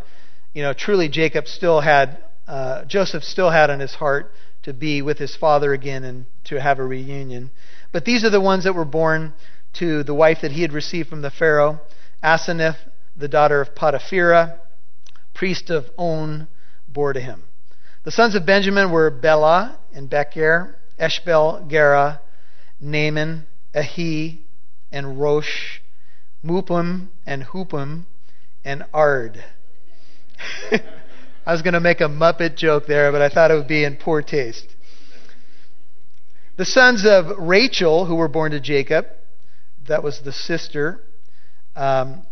[0.54, 4.32] you know, truly Jacob still had, uh, Joseph still had on his heart
[4.64, 7.52] to be with his father again and to have a reunion.
[7.92, 9.34] But these are the ones that were born
[9.74, 11.82] to the wife that he had received from the Pharaoh
[12.24, 12.78] Asenath,
[13.16, 14.60] the daughter of Potipherah,
[15.34, 16.48] priest of On,
[16.88, 17.44] bore to him.
[18.04, 22.22] The sons of Benjamin were Bela and Becher, Eshbel, Gera,
[22.80, 24.42] Naaman, Ahi,
[24.92, 25.80] and Rosh,
[26.44, 28.06] Mupim and Hupim,
[28.64, 29.44] and Ard.
[31.46, 33.84] I was going to make a Muppet joke there, but I thought it would be
[33.84, 34.76] in poor taste.
[36.58, 39.08] The sons of Rachel, who were born to Jacob,
[39.88, 41.02] that was the sister,
[41.76, 42.26] um,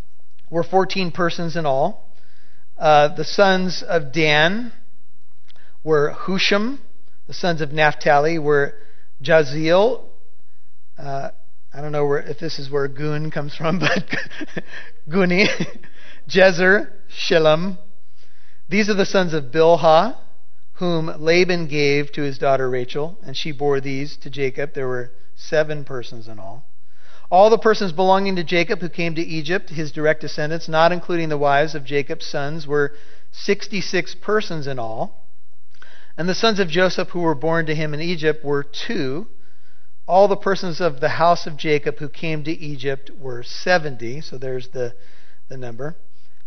[0.49, 2.09] were 14 persons in all.
[2.77, 4.71] Uh, the sons of Dan,
[5.83, 6.79] were Husham.
[7.27, 8.75] The sons of Naphtali were
[9.21, 10.05] Jaziel.
[10.97, 11.29] Uh,
[11.73, 14.05] I don't know where, if this is where Gun comes from, but
[15.09, 15.47] Guni,
[16.29, 17.77] Jezer, Shillam.
[18.69, 20.17] These are the sons of Bilhah,
[20.73, 24.73] whom Laban gave to his daughter Rachel, and she bore these to Jacob.
[24.73, 26.65] There were seven persons in all.
[27.31, 31.29] All the persons belonging to Jacob who came to Egypt, his direct descendants, not including
[31.29, 32.93] the wives of Jacob's sons, were
[33.31, 35.27] 66 persons in all.
[36.15, 39.27] And the sons of Joseph who were born to him in Egypt were two.
[40.05, 44.21] All the persons of the house of Jacob who came to Egypt were 70.
[44.21, 44.95] So there's the,
[45.47, 45.95] the number.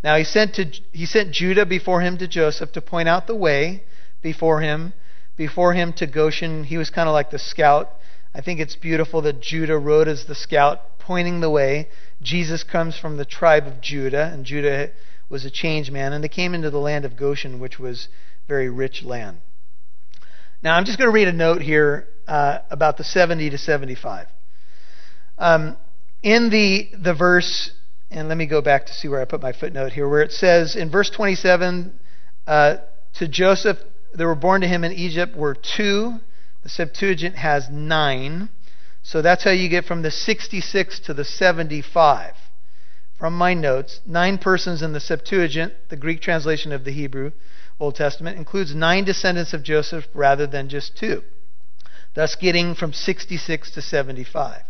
[0.03, 3.35] Now he sent to he sent Judah before him to Joseph to point out the
[3.35, 3.83] way
[4.21, 4.93] before him,
[5.35, 6.65] before him to Goshen.
[6.65, 7.93] He was kind of like the scout.
[8.33, 11.89] I think it's beautiful that Judah rode as the scout, pointing the way.
[12.21, 14.91] Jesus comes from the tribe of Judah, and Judah
[15.29, 18.07] was a changed man, and they came into the land of Goshen, which was
[18.47, 19.39] very rich land.
[20.61, 24.27] Now I'm just going to read a note here uh, about the 70 to 75.
[25.37, 25.77] Um,
[26.23, 27.71] in the the verse
[28.09, 30.31] and let me go back to see where I put my footnote here, where it
[30.31, 31.99] says in verse 27
[32.45, 32.77] uh,
[33.15, 33.77] to Joseph,
[34.13, 36.19] there were born to him in Egypt were two.
[36.63, 38.49] The Septuagint has nine.
[39.03, 42.33] So that's how you get from the 66 to the 75.
[43.17, 47.31] From my notes, nine persons in the Septuagint, the Greek translation of the Hebrew
[47.79, 51.23] Old Testament, includes nine descendants of Joseph rather than just two,
[52.17, 54.63] thus getting from 66 to 75.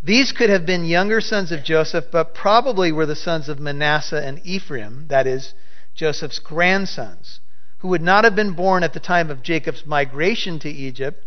[0.00, 4.24] These could have been younger sons of Joseph, but probably were the sons of Manasseh
[4.24, 5.54] and Ephraim, that is,
[5.96, 7.40] Joseph's grandsons,
[7.78, 11.24] who would not have been born at the time of Jacob's migration to Egypt,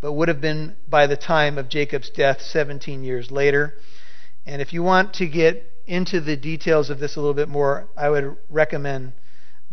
[0.00, 3.74] but would have been by the time of Jacob's death 17 years later.
[4.46, 7.88] And if you want to get into the details of this a little bit more,
[7.94, 9.12] I would recommend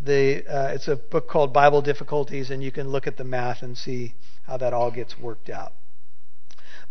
[0.03, 0.45] the.
[0.47, 3.77] Uh, it's a book called Bible Difficulties, and you can look at the math and
[3.77, 5.73] see how that all gets worked out.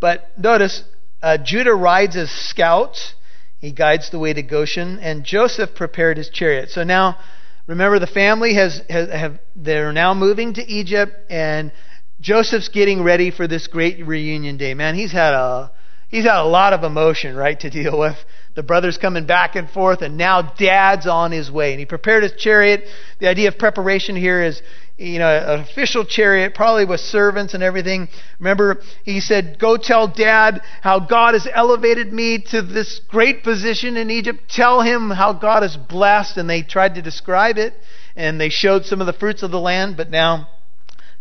[0.00, 0.84] But notice
[1.22, 3.14] uh, Judah rides as scouts.
[3.60, 6.70] He guides the way to Goshen, and Joseph prepared his chariot.
[6.70, 7.18] So now,
[7.66, 11.72] remember, the family has, has have they're now moving to Egypt, and
[12.20, 14.72] Joseph's getting ready for this great reunion day.
[14.72, 15.70] Man, he's had a
[16.10, 18.16] he's had a lot of emotion, right, to deal with.
[18.56, 21.70] The brothers coming back and forth, and now dad's on his way.
[21.70, 22.84] And he prepared his chariot.
[23.20, 24.60] The idea of preparation here is
[25.00, 28.08] you know, an official chariot, probably with servants and everything.
[28.38, 33.96] Remember, he said, Go tell dad how God has elevated me to this great position
[33.96, 34.40] in Egypt.
[34.50, 36.36] Tell him how God is blessed.
[36.36, 37.72] And they tried to describe it,
[38.14, 40.48] and they showed some of the fruits of the land, but now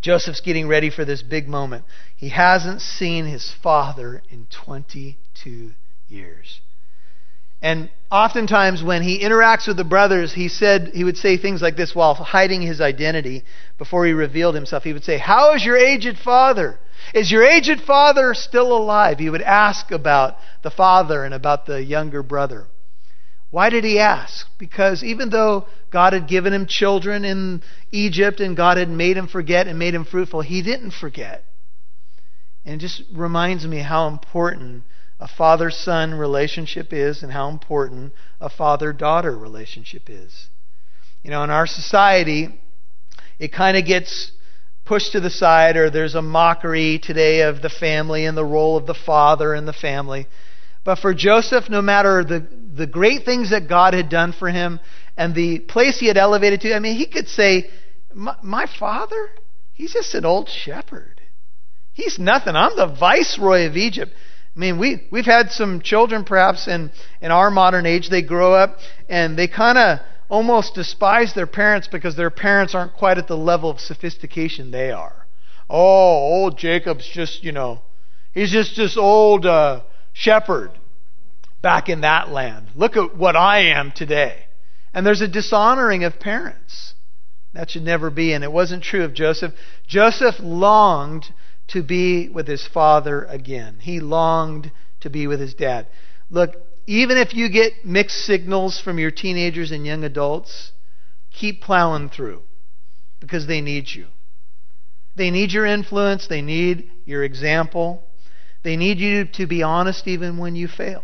[0.01, 1.85] Joseph's getting ready for this big moment.
[2.15, 5.71] He hasn't seen his father in 22
[6.07, 6.61] years.
[7.61, 11.75] And oftentimes when he interacts with the brothers, he said he would say things like
[11.75, 13.43] this while hiding his identity
[13.77, 14.83] before he revealed himself.
[14.83, 16.79] He would say, "How is your aged father?
[17.13, 21.83] Is your aged father still alive?" He would ask about the father and about the
[21.83, 22.67] younger brother.
[23.51, 24.47] Why did he ask?
[24.57, 29.27] Because even though God had given him children in Egypt and God had made him
[29.27, 31.43] forget and made him fruitful, he didn't forget.
[32.63, 34.83] And it just reminds me how important
[35.19, 40.47] a father son relationship is and how important a father daughter relationship is.
[41.23, 42.61] You know, in our society,
[43.39, 44.31] it kind of gets
[44.85, 48.77] pushed to the side, or there's a mockery today of the family and the role
[48.77, 50.27] of the father in the family.
[50.83, 54.79] But for Joseph, no matter the, the great things that God had done for him
[55.17, 57.69] and the place he had elevated to, I mean, he could say,
[58.13, 59.29] My, father?
[59.73, 61.21] He's just an old shepherd.
[61.93, 62.55] He's nothing.
[62.55, 64.13] I'm the viceroy of Egypt.
[64.55, 68.53] I mean, we, we've had some children perhaps in, in our modern age, they grow
[68.53, 73.27] up and they kind of almost despise their parents because their parents aren't quite at
[73.27, 75.25] the level of sophistication they are.
[75.69, 77.81] Oh, old Jacob's just, you know,
[78.33, 79.81] he's just this old uh,
[80.13, 80.71] shepherd
[81.61, 82.67] back in that land.
[82.75, 84.45] Look at what I am today.
[84.93, 86.93] And there's a dishonoring of parents.
[87.53, 89.53] That should never be, and it wasn't true of Joseph.
[89.87, 91.25] Joseph longed
[91.69, 93.77] to be with his father again.
[93.81, 95.87] He longed to be with his dad.
[96.29, 100.71] Look, even if you get mixed signals from your teenagers and young adults,
[101.31, 102.41] keep plowing through
[103.19, 104.07] because they need you.
[105.15, 108.08] They need your influence, they need your example.
[108.63, 111.03] They need you to be honest even when you fail.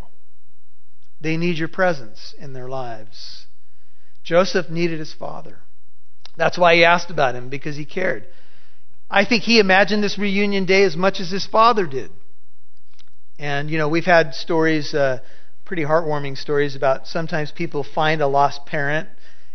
[1.22, 3.48] They need your presence in their lives.
[4.24, 5.60] Joseph needed his father.
[6.36, 8.26] That's why he asked about him, because he cared.
[9.10, 12.12] I think he imagined this reunion day as much as his father did.
[13.40, 15.20] And, you know, we've had stories, uh,
[15.64, 19.10] pretty heartwarming stories about sometimes people find a lost parent,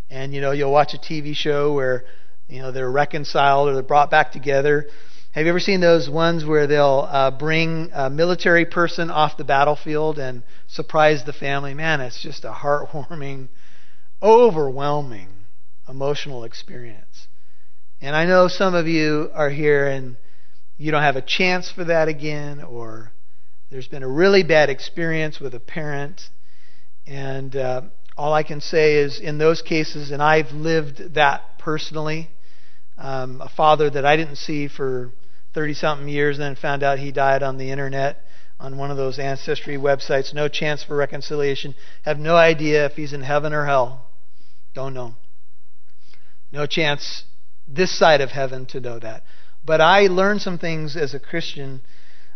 [0.09, 2.05] and, you know, you'll watch a TV show where,
[2.49, 4.87] you know, they're reconciled or they're brought back together.
[5.33, 9.45] Have you ever seen those ones where they'll uh, bring a military person off the
[9.45, 11.72] battlefield and surprise the family?
[11.72, 13.49] Man, it's just a heartwarming,
[14.20, 15.28] overwhelming
[15.89, 17.28] emotional experience.
[18.01, 20.16] And I know some of you are here and
[20.78, 23.12] you don't have a chance for that again, or
[23.70, 26.22] there's been a really bad experience with a parent.
[27.07, 27.83] And uh,
[28.16, 32.31] all I can say is, in those cases, and I've lived that personally,
[32.99, 35.12] um, a father that I didn't see for
[35.55, 38.22] 30 something years, and then found out he died on the internet
[38.61, 40.34] on one of those ancestry websites.
[40.34, 41.74] No chance for reconciliation.
[42.05, 44.07] Have no idea if he's in heaven or hell.
[44.74, 45.14] Don't know.
[46.53, 47.24] No chance
[47.66, 49.24] this side of heaven to know that.
[49.64, 51.80] But I learned some things as a Christian.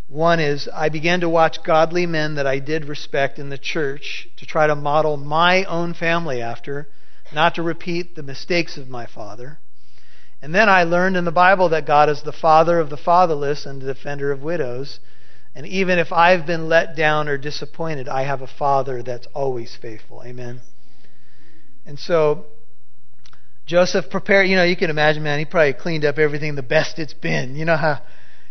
[0.08, 4.28] One is I began to watch godly men that I did respect in the church
[4.36, 6.88] to try to model my own family after,
[7.32, 9.58] not to repeat the mistakes of my father.
[10.44, 13.64] And then I learned in the Bible that God is the father of the fatherless
[13.64, 15.00] and the defender of widows.
[15.54, 19.74] And even if I've been let down or disappointed, I have a father that's always
[19.74, 20.22] faithful.
[20.22, 20.60] Amen.
[21.86, 22.44] And so
[23.64, 26.98] Joseph prepared, you know, you can imagine, man, he probably cleaned up everything the best
[26.98, 27.56] it's been.
[27.56, 28.02] You know how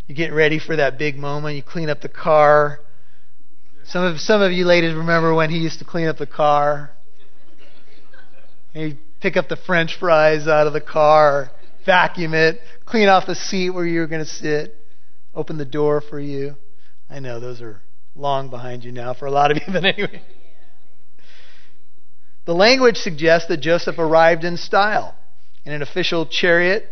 [0.07, 2.79] you get ready for that big moment, you clean up the car.
[3.83, 6.89] Some of some of you ladies remember when he used to clean up the car.
[8.73, 11.51] He'd pick up the french fries out of the car,
[11.85, 14.75] vacuum it, clean off the seat where you were going to sit,
[15.33, 16.55] open the door for you.
[17.09, 17.81] I know those are
[18.15, 20.21] long behind you now for a lot of you, but anyway.
[22.45, 25.15] The language suggests that Joseph arrived in style
[25.65, 26.89] in an official chariot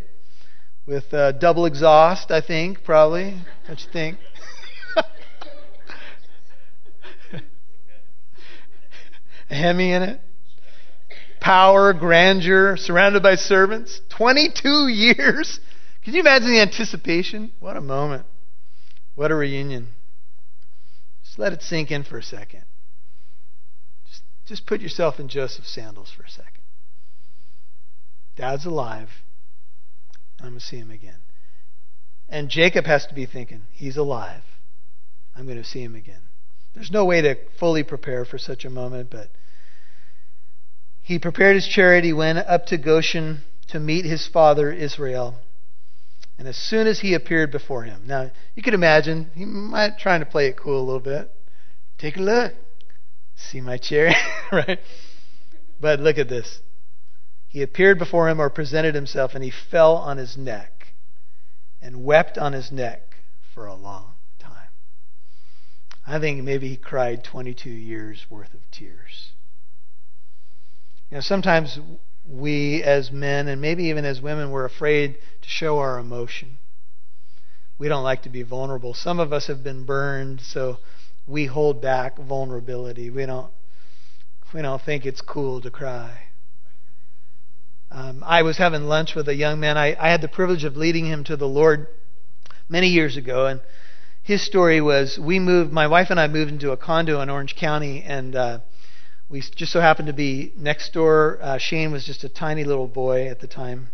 [0.85, 3.35] with uh, double exhaust, I think, probably.
[3.67, 4.17] Don't you think?
[9.49, 10.21] a Hemi in it.
[11.41, 13.99] Power, grandeur, surrounded by servants.
[14.09, 15.59] 22 years.
[16.03, 17.51] Can you imagine the anticipation?
[17.59, 18.25] What a moment.
[19.15, 19.89] What a reunion.
[21.23, 22.63] Just let it sink in for a second.
[24.07, 26.61] Just just put yourself in Joseph's sandals for a second.
[28.35, 29.09] Dad's alive.
[30.39, 31.19] I'm going to see him again.
[32.29, 34.43] And Jacob has to be thinking, he's alive.
[35.35, 36.21] I'm going to see him again.
[36.73, 39.29] There's no way to fully prepare for such a moment, but
[41.01, 42.03] he prepared his chariot.
[42.03, 45.35] He went up to Goshen to meet his father Israel.
[46.37, 50.21] And as soon as he appeared before him, now you could imagine he might trying
[50.21, 51.31] to play it cool a little bit.
[51.97, 52.53] Take a look.
[53.35, 54.17] See my chariot,
[54.51, 54.79] right?
[55.79, 56.61] But look at this.
[57.47, 60.93] He appeared before him or presented himself, and he fell on his neck
[61.81, 63.17] and wept on his neck
[63.53, 64.69] for a long time.
[66.07, 69.30] I think maybe he cried 22 years worth of tears.
[71.11, 71.77] You know, sometimes
[72.25, 76.57] we as men, and maybe even as women, we're afraid to show our emotion.
[77.77, 78.93] We don't like to be vulnerable.
[78.93, 80.77] Some of us have been burned, so
[81.27, 83.09] we hold back vulnerability.
[83.09, 83.51] We don't
[84.53, 86.27] we don't think it's cool to cry.
[87.89, 89.77] Um, I was having lunch with a young man.
[89.77, 91.87] I, I had the privilege of leading him to the Lord
[92.69, 93.59] many years ago, and
[94.23, 95.73] his story was we moved.
[95.73, 98.59] My wife and I moved into a condo in Orange County, and uh,
[99.31, 101.39] we just so happened to be next door.
[101.41, 103.87] Uh, Shane was just a tiny little boy at the time,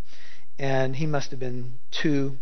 [0.58, 2.36] and he must have been two.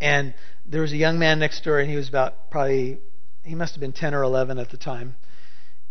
[0.00, 0.32] And
[0.64, 2.98] there was a young man next door, and he was about probably
[3.42, 5.16] he must have been 10 or 11 at the time.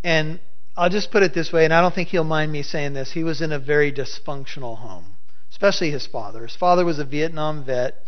[0.02, 0.40] And
[0.78, 3.12] I'll just put it this way, and I don't think he'll mind me saying this.
[3.12, 5.18] He was in a very dysfunctional home,
[5.52, 6.44] especially his father.
[6.44, 8.08] His father was a Vietnam vet.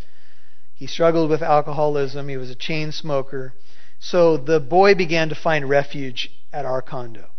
[0.73, 2.29] He struggled with alcoholism.
[2.29, 3.55] He was a chain smoker.
[3.99, 7.31] So the boy began to find refuge at our condo.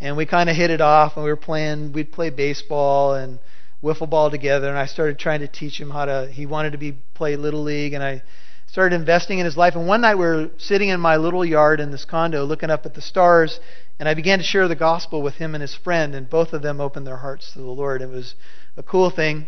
[0.00, 3.38] And we kind of hit it off, and we were playing, we'd play baseball and
[3.82, 6.78] wiffle ball together, and I started trying to teach him how to, he wanted to
[6.78, 8.22] be play Little League, and I
[8.66, 9.74] started investing in his life.
[9.74, 12.86] And one night we were sitting in my little yard in this condo looking up
[12.86, 13.60] at the stars,
[13.98, 16.62] and I began to share the gospel with him and his friend, and both of
[16.62, 18.02] them opened their hearts to the Lord.
[18.02, 18.34] It was
[18.76, 19.46] a cool thing.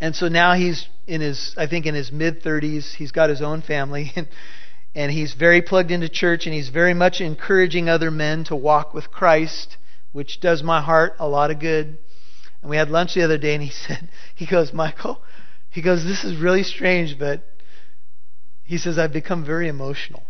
[0.00, 2.94] And so now he's in his, I think, in his mid 30s.
[2.94, 4.28] He's got his own family, and,
[4.94, 8.92] and he's very plugged into church, and he's very much encouraging other men to walk
[8.92, 9.76] with Christ,
[10.12, 11.98] which does my heart a lot of good.
[12.62, 15.20] And we had lunch the other day, and he said, he goes, Michael,
[15.70, 17.42] he goes, this is really strange, but
[18.64, 20.24] he says, I've become very emotional.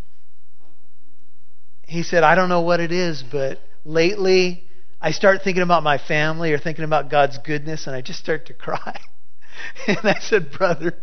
[1.83, 4.65] He said, I don't know what it is, but lately
[5.01, 8.47] I start thinking about my family or thinking about God's goodness, and I just start
[8.47, 9.01] to cry.
[9.87, 10.95] And I said, Brother,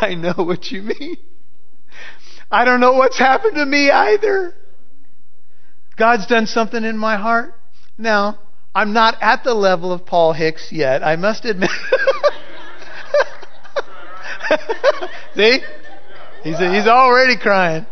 [0.00, 1.16] I know what you mean.
[2.50, 4.54] I don't know what's happened to me either.
[5.96, 7.54] God's done something in my heart.
[7.96, 8.38] Now,
[8.74, 11.70] I'm not at the level of Paul Hicks yet, I must admit.
[15.36, 15.60] See?
[16.42, 17.86] He's, he's already crying.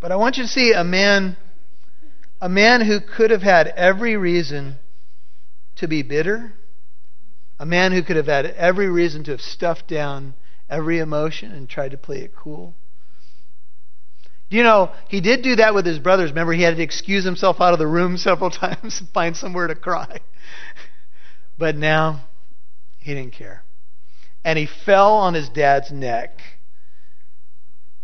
[0.00, 1.36] But I want you to see a man,
[2.40, 4.76] a man who could have had every reason
[5.76, 6.52] to be bitter,
[7.58, 10.34] a man who could have had every reason to have stuffed down
[10.68, 12.74] every emotion and tried to play it cool.
[14.48, 16.30] You know, he did do that with his brothers.
[16.30, 19.66] Remember, he had to excuse himself out of the room several times and find somewhere
[19.66, 20.20] to cry.
[21.58, 22.26] But now,
[22.98, 23.64] he didn't care
[24.46, 26.38] and he fell on his dad's neck.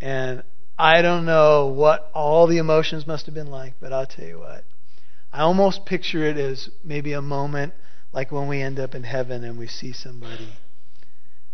[0.01, 0.43] And
[0.77, 4.41] I don't know what all the emotions must have been like, but I'll tell you
[4.41, 4.65] what.
[5.33, 7.75] I almost picture it as maybe a moment
[8.13, 10.49] like when we end up in heaven and we see somebody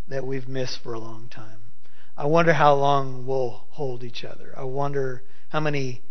[0.08, 1.60] that we've missed for a long time.
[2.16, 4.52] I wonder how long we'll hold each other.
[4.56, 6.02] I wonder how many,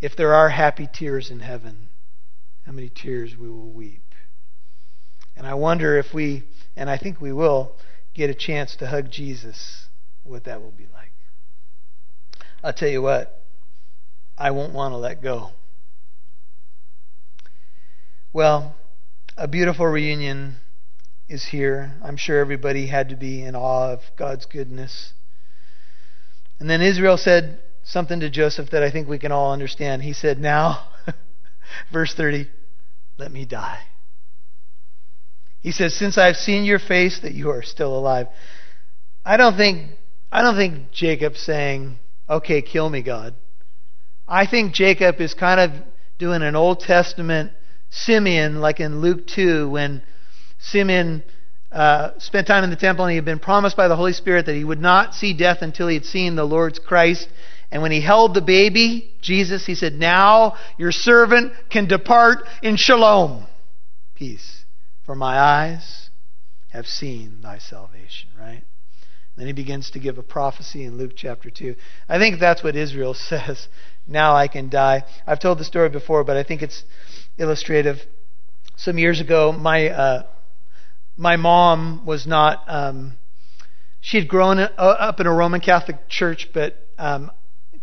[0.00, 1.88] if there are happy tears in heaven,
[2.66, 4.02] how many tears we will weep.
[5.36, 6.44] And I wonder if we,
[6.76, 7.76] and I think we will,
[8.12, 9.86] get a chance to hug Jesus,
[10.22, 11.12] what that will be like.
[12.62, 13.44] I'll tell you what,
[14.36, 15.52] I won't want to let go.
[18.32, 18.74] Well,
[19.36, 20.56] a beautiful reunion
[21.28, 21.94] is here.
[22.02, 25.12] I'm sure everybody had to be in awe of God's goodness.
[26.60, 30.02] And then Israel said something to Joseph that I think we can all understand.
[30.02, 30.88] He said, Now,
[31.92, 32.48] verse 30,
[33.18, 33.80] let me die.
[35.60, 38.28] He says, Since I've seen your face, that you are still alive.
[39.24, 39.90] I don't think
[40.30, 41.98] I don't think Jacob's saying,
[42.28, 43.34] Okay, kill me, God.
[44.26, 45.70] I think Jacob is kind of
[46.18, 47.52] doing an Old Testament
[47.90, 50.02] Simeon, like in Luke 2, when
[50.68, 51.22] Simeon
[51.70, 54.46] uh, spent time in the temple and he had been promised by the Holy Spirit
[54.46, 57.28] that he would not see death until he had seen the Lord's Christ.
[57.70, 62.76] And when he held the baby, Jesus, he said, Now your servant can depart in
[62.76, 63.46] shalom.
[64.14, 64.64] Peace.
[65.04, 66.08] For my eyes
[66.70, 68.62] have seen thy salvation, right?
[69.36, 71.74] Then he begins to give a prophecy in Luke chapter 2.
[72.08, 73.68] I think that's what Israel says.
[74.06, 75.04] Now I can die.
[75.26, 76.84] I've told the story before, but I think it's
[77.36, 77.98] illustrative.
[78.76, 80.22] Some years ago, my uh,
[81.16, 82.64] my mom was not.
[82.66, 83.16] Um,
[84.00, 87.30] she had grown up in a Roman Catholic church, but um,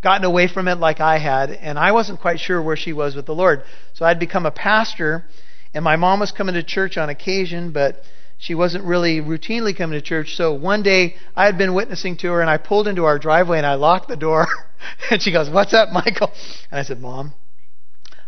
[0.02, 3.16] gotten away from it like I had, and I wasn't quite sure where she was
[3.16, 3.64] with the Lord.
[3.94, 5.26] So I'd become a pastor,
[5.74, 8.04] and my mom was coming to church on occasion, but
[8.38, 10.36] she wasn't really routinely coming to church.
[10.36, 13.58] So one day I had been witnessing to her, and I pulled into our driveway
[13.58, 14.48] and I locked the door.
[15.12, 16.32] and she goes, "What's up, Michael?"
[16.72, 17.34] And I said, "Mom,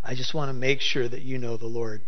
[0.03, 2.01] I just want to make sure that you know the Lord."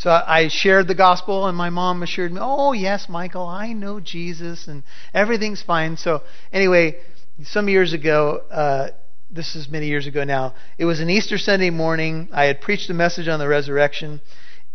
[0.00, 4.00] So I shared the gospel, and my mom assured me, "Oh yes, Michael, I know
[4.00, 4.82] Jesus, and
[5.12, 6.22] everything's fine." So
[6.52, 6.96] anyway,
[7.44, 8.88] some years ago, uh,
[9.30, 10.54] this is many years ago now.
[10.78, 12.28] It was an Easter Sunday morning.
[12.32, 14.20] I had preached a message on the resurrection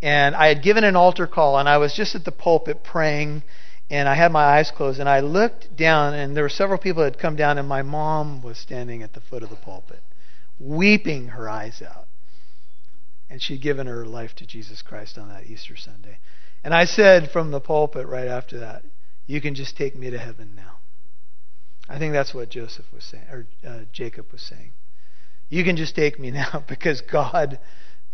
[0.01, 3.43] and I had given an altar call, and I was just at the pulpit praying,
[3.89, 7.03] and I had my eyes closed, and I looked down, and there were several people
[7.03, 10.01] that had come down, and my mom was standing at the foot of the pulpit,
[10.59, 12.04] weeping her eyes out.
[13.29, 16.19] And she'd given her life to Jesus Christ on that Easter Sunday.
[16.63, 18.83] And I said from the pulpit right after that,
[19.27, 20.77] You can just take me to heaven now.
[21.87, 24.73] I think that's what Joseph was saying, or uh, Jacob was saying.
[25.49, 27.59] You can just take me now because God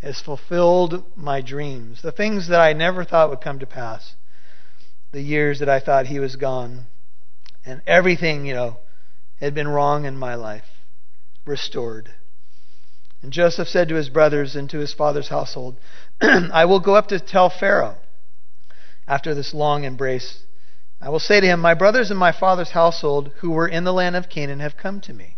[0.01, 4.15] has fulfilled my dreams, the things that I never thought would come to pass,
[5.11, 6.87] the years that I thought he was gone,
[7.65, 8.77] and everything, you know,
[9.39, 10.65] had been wrong in my life,
[11.45, 12.13] restored.
[13.21, 15.77] And Joseph said to his brothers and to his father's household,
[16.21, 17.97] I will go up to tell Pharaoh
[19.07, 20.43] after this long embrace.
[20.99, 23.93] I will say to him, My brothers and my father's household who were in the
[23.93, 25.37] land of Canaan have come to me.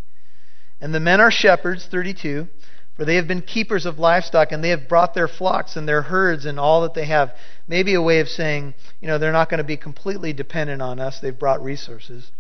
[0.80, 2.48] And the men are shepherds, 32
[2.96, 6.04] for they have been keepers of livestock, and they have brought their flocks and their
[6.04, 7.34] herds and all that they have.
[7.68, 11.00] Maybe a way of saying, you know, they're not going to be completely dependent on
[11.00, 11.20] us.
[11.20, 12.32] They've brought resources.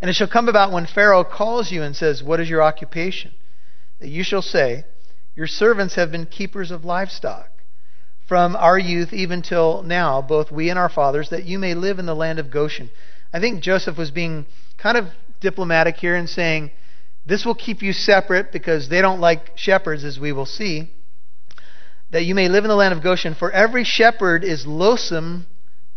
[0.00, 3.32] And it shall come about when Pharaoh calls you and says, What is your occupation?
[4.00, 4.84] That you shall say,
[5.34, 7.50] Your servants have been keepers of livestock.
[8.26, 11.98] From our youth even till now, both we and our fathers, that you may live
[11.98, 12.90] in the land of Goshen.
[13.32, 14.46] I think Joseph was being
[14.78, 15.06] kind of
[15.40, 16.72] diplomatic here and saying,
[17.26, 20.90] this will keep you separate because they don't like shepherds, as we will see.
[22.10, 25.46] That you may live in the land of Goshen, for every shepherd is loathsome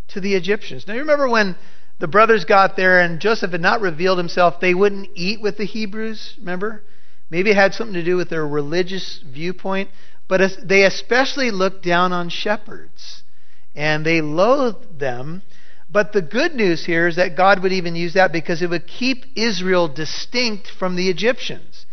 [0.08, 0.88] to the Egyptians.
[0.88, 1.56] Now, you remember when
[2.00, 5.66] the brothers got there and Joseph had not revealed himself, they wouldn't eat with the
[5.66, 6.82] Hebrews, remember?
[7.30, 9.90] Maybe it had something to do with their religious viewpoint,
[10.28, 13.24] but they especially looked down on shepherds
[13.76, 15.44] and they loathed them
[15.92, 18.86] but the good news here is that God would even use that because it would
[18.86, 21.86] keep Israel distinct from the Egyptians.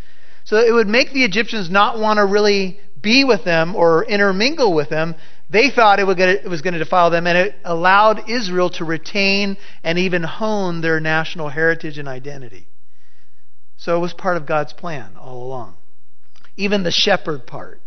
[0.45, 4.75] So it would make the Egyptians not want to really be with them or intermingle
[4.75, 5.15] with them.
[5.49, 9.99] They thought it, was going to defile them, and it allowed Israel to retain and
[9.99, 12.67] even hone their national heritage and identity.
[13.77, 15.77] So it was part of God's plan all along.
[16.57, 17.81] Even the shepherd part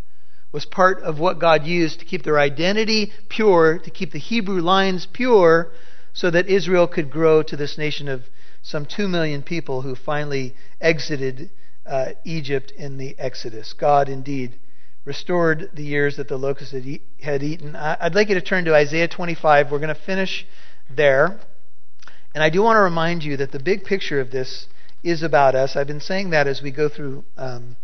[0.51, 4.61] was part of what God used to keep their identity pure, to keep the Hebrew
[4.61, 5.71] lines pure,
[6.13, 8.23] so that Israel could grow to this nation of
[8.61, 11.49] some 2 million people who finally exited
[11.85, 13.73] uh, Egypt in the Exodus.
[13.73, 14.59] God indeed
[15.05, 16.85] restored the years that the locusts had,
[17.21, 17.75] had eaten.
[17.75, 19.71] I'd like you to turn to Isaiah 25.
[19.71, 20.45] We're going to finish
[20.89, 21.39] there.
[22.35, 24.67] And I do want to remind you that the big picture of this
[25.03, 25.75] is about us.
[25.75, 27.77] I've been saying that as we go through um,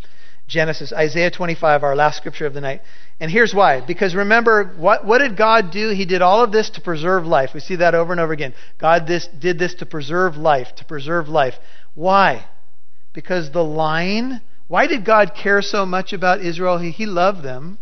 [0.47, 2.81] Genesis, Isaiah 25, our last scripture of the night.
[3.19, 3.81] And here's why.
[3.81, 5.89] Because remember, what, what did God do?
[5.89, 7.51] He did all of this to preserve life.
[7.53, 8.53] We see that over and over again.
[8.77, 11.55] God this, did this to preserve life, to preserve life.
[11.95, 12.45] Why?
[13.13, 16.77] Because the line, why did God care so much about Israel?
[16.77, 17.79] He, he loved them.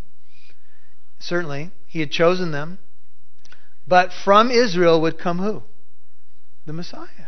[1.20, 1.72] Certainly.
[1.88, 2.80] He had chosen them.
[3.88, 5.64] But from Israel would come who?
[6.66, 7.23] The Messiah.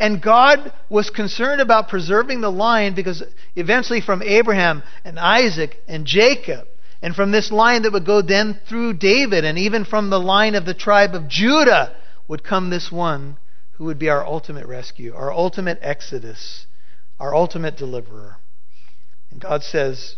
[0.00, 3.22] And God was concerned about preserving the line because
[3.56, 6.68] eventually from Abraham and Isaac and Jacob,
[7.02, 10.54] and from this line that would go then through David, and even from the line
[10.54, 11.96] of the tribe of Judah,
[12.28, 13.38] would come this one
[13.72, 16.66] who would be our ultimate rescue, our ultimate exodus,
[17.18, 18.36] our ultimate deliverer.
[19.30, 20.16] And God says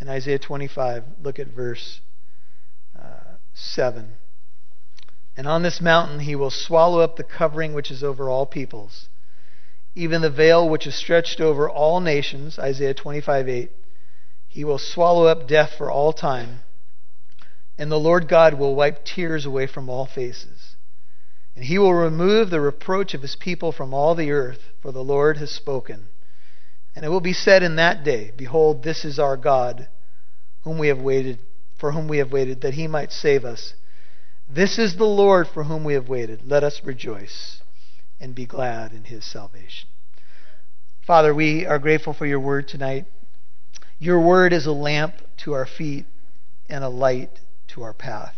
[0.00, 2.00] in Isaiah 25, look at verse
[2.98, 4.12] uh, 7.
[5.36, 9.08] And on this mountain he will swallow up the covering which is over all peoples
[9.94, 13.70] even the veil which is stretched over all nations, Isaiah 25 8.
[14.48, 16.60] He will swallow up death for all time,
[17.78, 20.76] and the Lord God will wipe tears away from all faces.
[21.54, 25.04] And he will remove the reproach of his people from all the earth, for the
[25.04, 26.08] Lord has spoken.
[26.96, 29.88] And it will be said in that day, Behold, this is our God,
[30.64, 31.38] whom we have waited,
[31.78, 33.74] for whom we have waited, that he might save us.
[34.48, 36.42] This is the Lord for whom we have waited.
[36.46, 37.61] Let us rejoice
[38.22, 39.88] and be glad in his salvation.
[41.04, 43.04] Father, we are grateful for your word tonight.
[43.98, 46.06] Your word is a lamp to our feet
[46.68, 48.36] and a light to our path.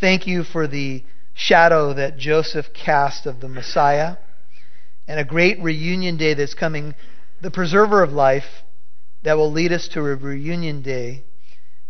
[0.00, 1.02] Thank you for the
[1.34, 4.18] shadow that Joseph cast of the Messiah
[5.08, 6.94] and a great reunion day that's coming,
[7.40, 8.62] the preserver of life
[9.24, 11.24] that will lead us to a reunion day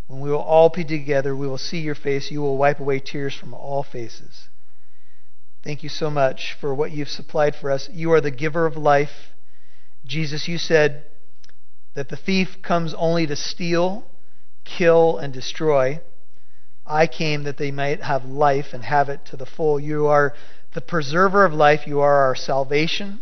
[0.07, 1.37] when we will all be together.
[1.37, 2.31] We will see your face.
[2.31, 4.49] You will wipe away tears from all faces.
[5.63, 7.89] Thank you so much for what you've supplied for us.
[7.93, 9.33] You are the giver of life.
[10.05, 11.05] Jesus, you said
[11.95, 14.05] that the thief comes only to steal,
[14.65, 16.01] kill, and destroy.
[16.85, 19.79] I came that they might have life and have it to the full.
[19.79, 20.35] You are
[20.75, 21.87] the preserver of life.
[21.87, 23.21] You are our salvation,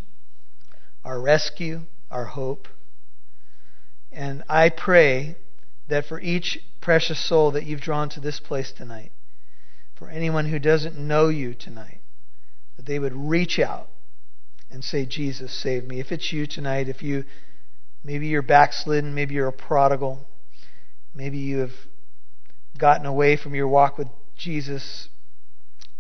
[1.05, 2.69] our rescue, our hope.
[4.11, 5.37] And I pray
[5.89, 9.13] that for each precious soul that you've drawn to this place tonight,
[9.95, 12.00] for anyone who doesn't know you tonight,
[12.81, 13.91] that they would reach out
[14.71, 16.01] and say, Jesus, save me.
[16.01, 17.25] If it's you tonight, if you
[18.03, 20.27] maybe you're backslidden, maybe you're a prodigal,
[21.15, 21.75] maybe you have
[22.79, 25.11] gotten away from your walk with Jesus,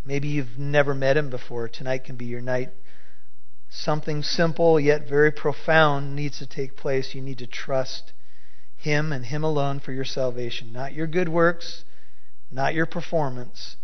[0.06, 2.70] maybe you've never met him before, tonight can be your night.
[3.68, 7.14] Something simple yet very profound needs to take place.
[7.14, 8.14] You need to trust
[8.74, 11.84] him and him alone for your salvation, not your good works,
[12.50, 13.76] not your performance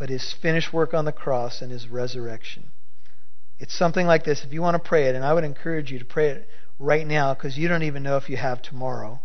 [0.00, 2.70] but his finished work on the cross and his resurrection.
[3.58, 4.46] It's something like this.
[4.46, 6.48] If you want to pray it, and I would encourage you to pray it
[6.78, 9.20] right now because you don't even know if you have tomorrow.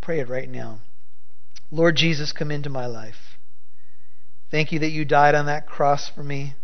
[0.00, 0.80] Pray it right now.
[1.70, 3.38] Lord Jesus, come into my life.
[4.50, 6.56] Thank you that you died on that cross for me,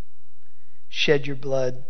[0.89, 1.85] shed your blood,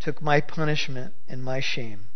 [0.00, 2.08] took my punishment and my shame,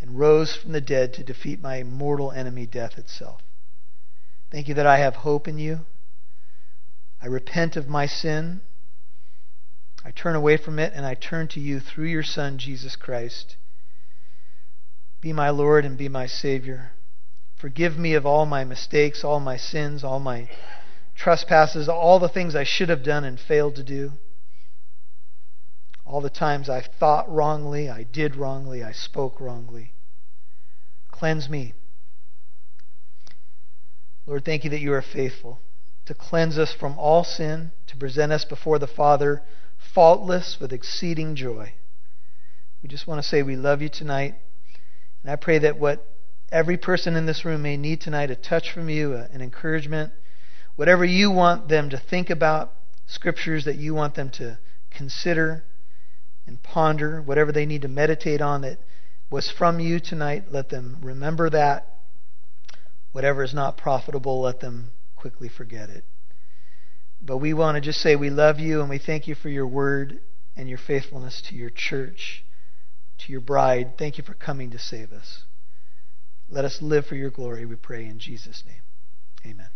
[0.00, 3.40] and rose from the dead to defeat my mortal enemy, death itself.
[4.52, 5.86] Thank you that I have hope in you.
[7.22, 8.60] I repent of my sin.
[10.04, 13.56] I turn away from it and I turn to you through your Son, Jesus Christ.
[15.22, 16.90] Be my Lord and be my Savior.
[17.56, 20.50] Forgive me of all my mistakes, all my sins, all my
[21.14, 24.12] trespasses, all the things I should have done and failed to do.
[26.04, 29.92] All the times I thought wrongly, I did wrongly, I spoke wrongly.
[31.10, 31.72] Cleanse me
[34.26, 35.60] Lord, thank you that you are faithful
[36.06, 39.42] to cleanse us from all sin, to present us before the Father
[39.78, 41.74] faultless with exceeding joy.
[42.82, 44.34] We just want to say we love you tonight.
[45.22, 46.06] And I pray that what
[46.50, 50.12] every person in this room may need tonight a touch from you, an encouragement,
[50.76, 52.72] whatever you want them to think about,
[53.06, 54.58] scriptures that you want them to
[54.90, 55.64] consider
[56.46, 58.78] and ponder, whatever they need to meditate on that
[59.30, 61.91] was from you tonight, let them remember that
[63.12, 66.04] Whatever is not profitable, let them quickly forget it.
[67.20, 69.66] But we want to just say we love you and we thank you for your
[69.66, 70.20] word
[70.56, 72.44] and your faithfulness to your church,
[73.18, 73.96] to your bride.
[73.96, 75.44] Thank you for coming to save us.
[76.50, 78.82] Let us live for your glory, we pray in Jesus' name.
[79.46, 79.68] Amen.